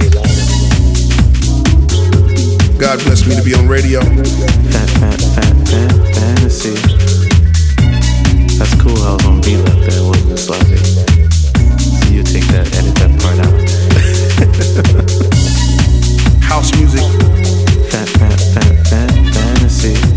God 2.76 2.99
bless 3.05 3.24
me 3.24 3.36
to 3.36 3.42
be 3.44 3.55
on 3.55 3.68
radio. 3.68 4.00
Fat, 4.00 4.91
fat, 4.99 5.20
fat, 5.20 5.68
fat 5.68 6.15
fantasy. 6.16 7.03
That's 8.58 8.74
cool 8.81 8.97
how 9.02 9.15
it's 9.16 9.24
on 9.26 9.41
beat 9.41 9.57
like 9.57 9.81
that. 9.84 9.94
It 9.97 10.02
wasn't. 10.02 10.39
So 10.41 12.08
you 12.10 12.23
take 12.23 12.47
that, 12.49 12.66
edit 12.76 12.94
that 12.97 13.10
part 13.20 13.39
out. 13.41 13.55
House 16.42 16.70
music. 16.76 17.02
Fat, 17.91 18.08
fat, 18.08 18.41
fat, 18.55 18.86
fat 18.86 19.10
fantasy. 19.34 20.13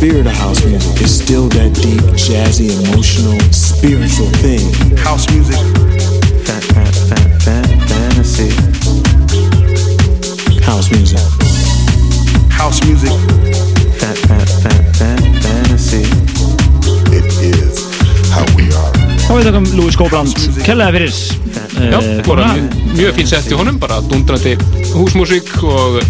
Spirit 0.00 0.26
of 0.26 0.32
house 0.32 0.64
music 0.64 1.02
is 1.02 1.12
still 1.22 1.46
that 1.50 1.74
deep, 1.74 2.00
jazzy, 2.16 2.72
emotional, 2.72 3.38
spiritual 3.52 4.30
thing. 4.40 4.64
House 4.96 5.28
music. 5.28 5.60
Fat, 6.46 6.64
fat, 6.72 6.94
fat, 7.08 7.28
fat 7.44 7.68
fantasy. 7.84 8.48
House 10.64 10.88
music. 10.90 11.20
House 12.48 12.80
music. 12.88 13.12
Fat, 14.00 14.16
fat, 14.24 14.48
fat, 14.64 14.80
fat 14.96 15.20
fantasy. 15.44 16.08
It 17.12 17.28
is 17.52 17.84
how 18.32 18.46
we 18.56 18.72
are. 18.72 18.96
Þá 19.26 19.36
veit 19.36 19.50
okkar 19.52 19.68
Lúi 19.76 19.92
Skóbrand 19.92 20.48
Kellega 20.64 20.96
fyrir 20.96 21.12
Já, 21.76 22.00
Eh, 22.00 22.56
mjög, 22.96 23.14
fín 23.20 23.28
sett 23.28 23.52
í 23.52 23.56
honum, 23.56 23.76
bara 23.80 24.00
dundrandi 24.08 24.56
húsmúsík 24.96 25.52
og 25.62 26.00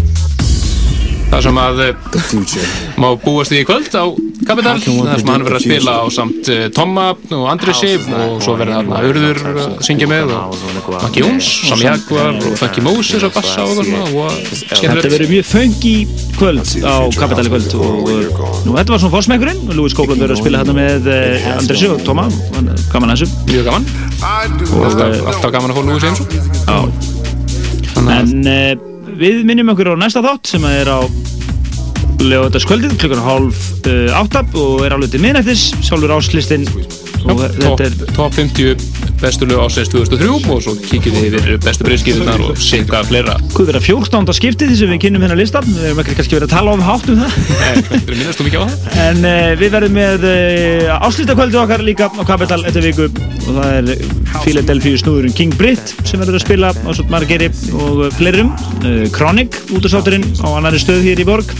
það 1.31 1.43
sem 1.45 1.59
að 1.61 1.79
eh, 1.85 2.71
má 2.99 3.07
búast 3.19 3.53
í 3.55 3.61
kvöld 3.67 3.93
á 3.95 4.05
Kapital, 4.41 4.73
það 4.81 5.19
sem 5.21 5.29
hann 5.29 5.43
verður 5.45 5.57
að 5.59 5.63
spila 5.63 5.93
á 6.01 6.05
samt 6.11 6.49
uh, 6.51 6.63
Tomma 6.73 7.05
og 7.13 7.43
Andri 7.51 7.75
Sif 7.77 8.07
og 8.09 8.41
svo 8.43 8.55
verður 8.59 8.79
hann 8.79 8.89
að 8.97 9.07
Urður 9.11 9.39
að 9.51 9.75
syngja 9.85 10.09
með 10.09 10.33
og 10.33 10.57
Maggi 10.95 11.23
Jóns, 11.23 11.49
Sami 11.69 11.85
Jaguar 11.85 12.39
og 12.41 12.57
Funky 12.59 12.83
Moses 12.85 13.25
að 13.27 13.35
bassa 13.37 13.65
og 13.67 13.79
svona 13.79 14.01
og 14.09 14.41
Þetta 14.71 15.13
verður 15.13 15.31
mjög 15.31 15.47
föngi 15.51 15.95
kvöld 16.39 16.73
á 16.81 16.95
Kapital 17.15 17.47
í 17.47 17.53
kvöld 17.53 17.77
og 17.79 18.11
uh, 18.11 18.43
nú 18.65 18.75
þetta 18.75 18.95
var 18.95 19.03
svona 19.05 19.15
fórsmekkurinn 19.15 19.63
og 19.67 19.77
Lúi 19.77 19.93
Skóbrand 19.93 20.25
verður 20.25 20.37
að 20.37 20.43
spila 20.43 20.63
hérna 20.63 20.77
með 20.77 21.09
uh, 21.13 21.49
Andresi 21.55 21.91
og 21.91 22.01
er 22.01 22.85
gaman 22.91 23.13
þessu. 23.13 23.29
Mjög 23.51 23.69
gaman. 23.69 23.89
Og 24.71 24.87
alltaf, 24.89 25.51
gaman 25.53 25.71
að 25.71 25.77
fá 25.77 25.83
Lúi 25.85 26.01
Sveinsson 26.01 26.27
Já. 26.65 26.79
En 28.01 28.79
við 29.21 29.43
minnum 29.45 29.69
okkur 29.73 29.93
á 29.93 29.95
næsta 30.01 30.23
þátt 30.25 30.49
sem 30.49 30.63
er 30.65 30.89
á 30.89 30.99
lögataskvöldið 32.21 32.97
klukkan 33.01 33.23
hálf 33.25 33.61
uh, 33.89 34.13
átta 34.17 34.43
og 34.57 34.85
er 34.85 34.95
alveg 34.95 35.13
til 35.15 35.23
miðnættis. 35.23 35.69
Sjálfur 35.81 36.11
er 36.11 36.17
top 38.17 38.35
50 38.37 38.90
bestu 39.21 39.45
lög 39.45 39.61
ásins 39.61 39.89
2003 39.91 40.49
og 40.51 40.61
svo 40.65 40.73
kíkjum 40.81 41.17
við 41.21 41.35
yfir 41.37 41.57
bestu 41.61 41.85
breyðskýðunar 41.85 42.41
og 42.47 42.57
sigga 42.61 43.01
fleira. 43.05 43.35
Hvað 43.53 43.69
vera 43.69 43.81
fjórstánda 43.83 44.33
skiptið 44.35 44.71
þess 44.73 44.85
að 44.85 44.93
við 44.93 45.01
kynum 45.05 45.25
hérna 45.25 45.37
listan 45.37 45.67
Við 45.67 45.87
erum 45.91 46.01
ekki 46.01 46.15
kannski 46.17 46.37
verið 46.37 46.47
að 46.47 46.55
tala 46.55 46.73
um 46.75 46.83
hátt 46.85 47.09
um 47.11 47.21
það. 47.21 47.35
Nei, 47.51 47.83
þetta 47.89 47.99
er 47.99 48.17
minnast 48.17 48.41
þú 48.41 48.47
mikið 48.47 48.61
á 48.61 48.65
það. 48.65 48.87
En 49.11 49.27
uh, 49.27 49.49
við 49.61 49.73
verðum 49.75 49.97
með 49.97 50.25
uh, 50.31 51.05
áslítakvöldu 51.07 51.61
okkar 51.61 51.85
líka 51.85 52.09
á 52.09 52.21
Capital 52.31 52.59
eftir 52.69 52.87
viku. 52.87 53.09
Og 53.41 53.59
það 53.59 53.75
er 53.77 54.05
Philadelphia 54.41 55.01
snúðurinn 55.03 55.37
King 55.37 55.57
Britt 55.59 55.93
sem 56.01 56.21
verður 56.21 56.39
að 56.39 56.45
spila 56.45 56.71
á 56.73 56.89
svo 56.89 57.05
margeri 57.11 57.51
og 57.77 58.07
fleirum. 58.17 58.53
Uh, 58.81 59.05
Chronic, 59.13 59.61
útasátturinn 59.75 60.25
á 60.41 60.47
annari 60.55 60.81
stöð 60.81 61.05
hér 61.05 61.21
í 61.21 61.27
borg. 61.27 61.53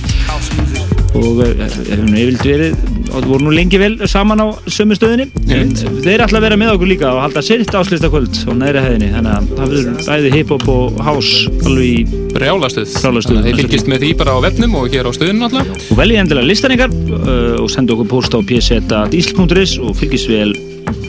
Og 1.17 1.43
uh, 1.45 1.53
hefur 1.61 2.07
nú 2.07 2.17
yfirlt 2.17 2.47
verið 2.47 2.90
og 3.11 3.27
voru 3.27 3.47
nú 3.47 3.53
lengi 3.55 3.79
vel 3.81 3.97
saman 4.09 4.41
á 4.43 4.47
sömu 4.71 4.95
stöðinni 4.97 5.27
en 5.51 5.73
þeir 5.75 6.23
ætla 6.25 6.39
að 6.39 6.45
vera 6.47 6.59
með 6.59 6.73
okkur 6.75 6.91
líka 6.91 7.11
og 7.11 7.21
halda 7.25 7.43
sitt 7.45 7.73
áslítakvöld 7.75 8.41
á 8.47 8.51
neðri 8.55 8.83
hæðinni 8.85 9.11
þannig 9.15 9.33
að 9.35 9.51
það 9.57 9.75
verður 9.75 10.01
bæði 10.07 10.33
hip-hop 10.37 10.67
og 10.71 11.01
house 11.05 11.51
alveg 11.65 11.87
í 11.87 12.21
Brjálastöð. 12.31 12.95
Brjálastöð. 13.01 13.43
Þeir 13.45 13.61
fylgist 13.61 13.91
með 13.91 14.05
því 14.05 14.11
bara 14.21 14.35
á 14.35 14.39
vefnum 14.47 14.75
og 14.79 14.89
hér 14.93 15.09
á 15.09 15.11
stöðunum 15.15 15.47
alltaf. 15.49 15.71
og 15.91 15.99
veljið 15.99 16.23
endilega 16.23 16.49
listan 16.49 16.75
ykkar 16.75 16.95
uh, 16.95 17.61
og 17.61 17.71
senda 17.73 17.95
okkur 17.95 18.11
post 18.15 18.35
á 18.35 18.39
pseta.diesel.is 18.39 19.77
og 19.83 19.95
fylgist 19.99 20.31
vel 20.31 20.53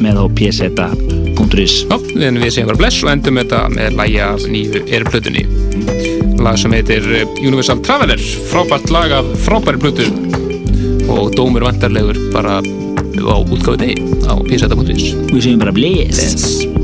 með 0.03 0.23
á 0.23 0.25
pseta.is 0.39 1.75
en 1.93 2.39
við 2.41 2.51
segjum 2.55 2.71
bara 2.71 2.81
bless 2.81 3.03
og 3.05 3.11
endum 3.13 3.41
þetta 3.41 3.65
með 3.73 3.99
lægja 3.99 4.29
af 4.35 4.47
nýju 4.51 4.85
erplötunni. 4.99 5.47
Lag 6.43 6.59
sem 6.59 6.75
heitir 6.75 7.07
eh, 7.15 7.27
Universal 7.43 7.83
Traveler, 7.85 8.23
frábært 8.51 8.91
lag 8.95 9.19
af 9.21 9.35
frábæri 9.45 9.83
plötu 9.83 10.42
og 11.13 11.33
dómur 11.37 11.67
vantarlegur 11.69 12.19
bara 12.33 12.61
á 12.63 13.37
útgáðu 13.45 13.79
degi 13.85 14.07
á 14.25 14.35
pseta.is. 14.49 15.13
Við 15.33 15.43
segjum 15.45 15.61
bara 15.63 15.77
bless. 15.77 16.82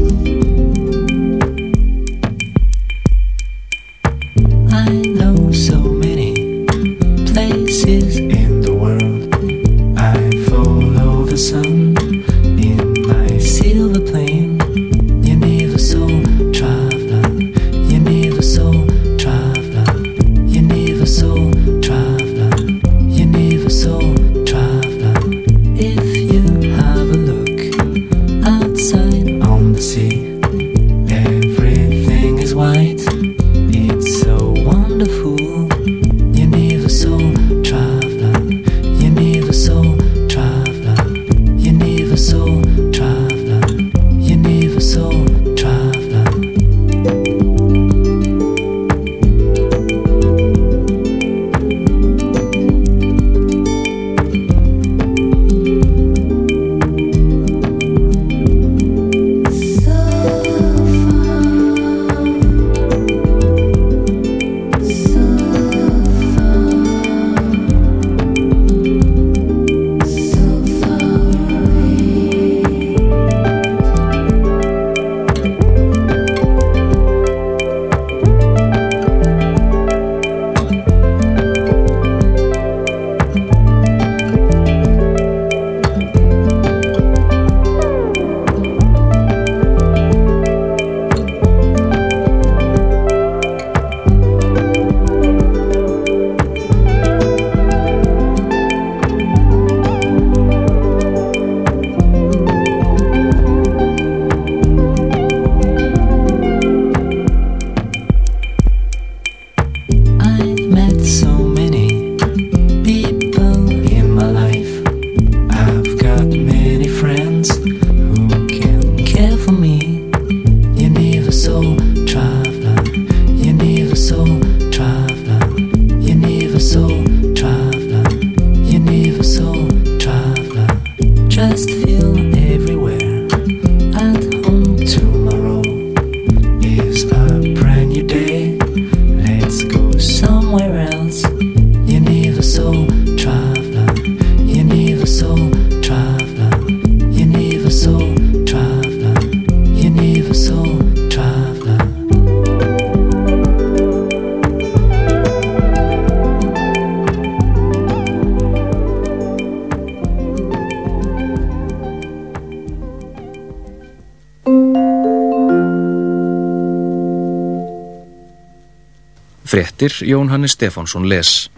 Fréttir 169.78 170.08
Jón 170.08 170.28
Hannes 170.28 170.50
Stefánsson 170.50 171.06
les. 171.06 171.50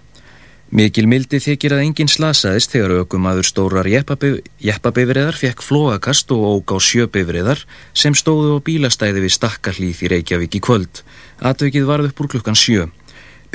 Mikil 0.69 1.07
mildi 1.09 1.39
þykir 1.41 1.73
að 1.73 1.85
enginn 1.87 2.11
slasaðist 2.13 2.75
þegar 2.75 2.93
aukumadur 3.01 3.47
stórar 3.49 3.89
jeppabifriðar 3.89 5.39
fekk 5.41 5.63
flóakast 5.65 6.29
og 6.37 6.43
óg 6.45 6.75
á 6.77 6.79
sjöbifriðar 6.85 7.63
sem 7.97 8.13
stóðu 8.13 8.59
á 8.61 8.65
bílastæði 8.67 9.23
við 9.25 9.33
stakkahlýð 9.39 10.03
í 10.05 10.11
Reykjavík 10.13 10.59
í 10.59 10.61
kvöld. 10.61 11.01
Atvikið 11.41 11.89
varð 11.89 12.11
upp 12.11 12.21
úr 12.21 12.29
klukkan 12.35 12.59
sjö. 12.61 12.91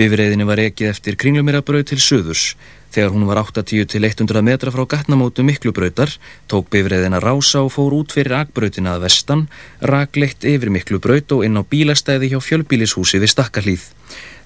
Bifriðinni 0.02 0.48
var 0.50 0.64
ekið 0.64 0.90
eftir 0.95 1.19
kringlumirabröð 1.22 1.92
til 1.92 2.00
söðurs. 2.02 2.56
Þegar 2.90 3.14
hún 3.14 3.27
var 3.30 3.44
80 3.44 3.85
til 3.94 4.02
100 4.02 4.42
metra 4.42 4.74
frá 4.74 4.88
gatnamótu 4.95 5.45
miklubrautar, 5.45 6.10
tók 6.50 6.74
bifriðin 6.74 7.14
að 7.19 7.27
rása 7.30 7.61
og 7.61 7.69
fór 7.76 7.94
út 8.02 8.18
fyrir 8.18 8.40
akbrautina 8.42 8.98
að 8.98 9.06
vestan, 9.06 9.45
rakleitt 9.77 10.42
yfir 10.42 10.74
miklubraut 10.74 11.38
og 11.38 11.45
inn 11.45 11.53
á 11.53 11.61
bílastæði 11.61 12.34
hjá 12.34 12.42
fjölbílishúsi 12.42 13.22
við 13.22 13.35
stakkahlýð. 13.35 13.85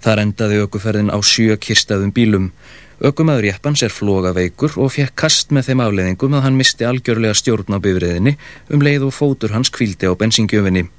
Þar 0.04 0.24
endaði 0.24 0.62
ökuferðin 0.64 1.12
á 1.12 1.18
sjö 1.20 1.58
kirstaðum 1.60 2.14
bílum. 2.16 2.52
Ökumæður 3.00 3.48
Jeppans 3.48 3.84
er 3.84 3.94
floga 3.96 4.34
veikur 4.36 4.74
og 4.80 4.94
fekk 4.96 5.16
kast 5.20 5.54
með 5.56 5.70
þeim 5.70 5.84
afleiðingum 5.86 6.34
að 6.36 6.46
hann 6.46 6.58
misti 6.60 6.88
algjörlega 6.88 7.38
stjórn 7.40 7.76
á 7.76 7.80
bifriðinni 7.80 8.36
um 8.76 8.84
leið 8.84 9.06
og 9.08 9.16
fótur 9.16 9.56
hans 9.56 9.72
kvíldi 9.72 10.08
á 10.08 10.14
bensingjöfinni. 10.20 10.90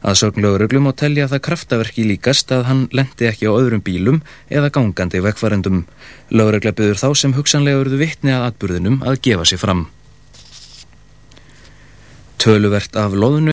Að 0.00 0.16
sögn 0.16 0.44
lögreglum 0.44 0.86
og 0.88 0.96
telja 0.96 1.26
það 1.28 1.42
kraftaverki 1.48 2.06
líkast 2.08 2.52
að 2.54 2.68
hann 2.68 2.84
lendi 2.96 3.26
ekki 3.28 3.50
á 3.50 3.52
öðrum 3.52 3.82
bílum 3.84 4.20
eða 4.48 4.70
gangandi 4.72 5.20
vekkvarendum. 5.26 5.82
Lögregla 6.30 6.72
byður 6.72 7.02
þá 7.02 7.08
sem 7.18 7.34
hugsanlega 7.36 7.82
urðu 7.82 7.98
vittni 8.00 8.32
að 8.32 8.46
atburðinum 8.52 9.02
að 9.02 9.20
gefa 9.26 9.48
sig 9.50 9.60
fram. 9.60 9.88
Töluvert 12.40 12.94
af 12.96 13.12
loðnu 13.12 13.48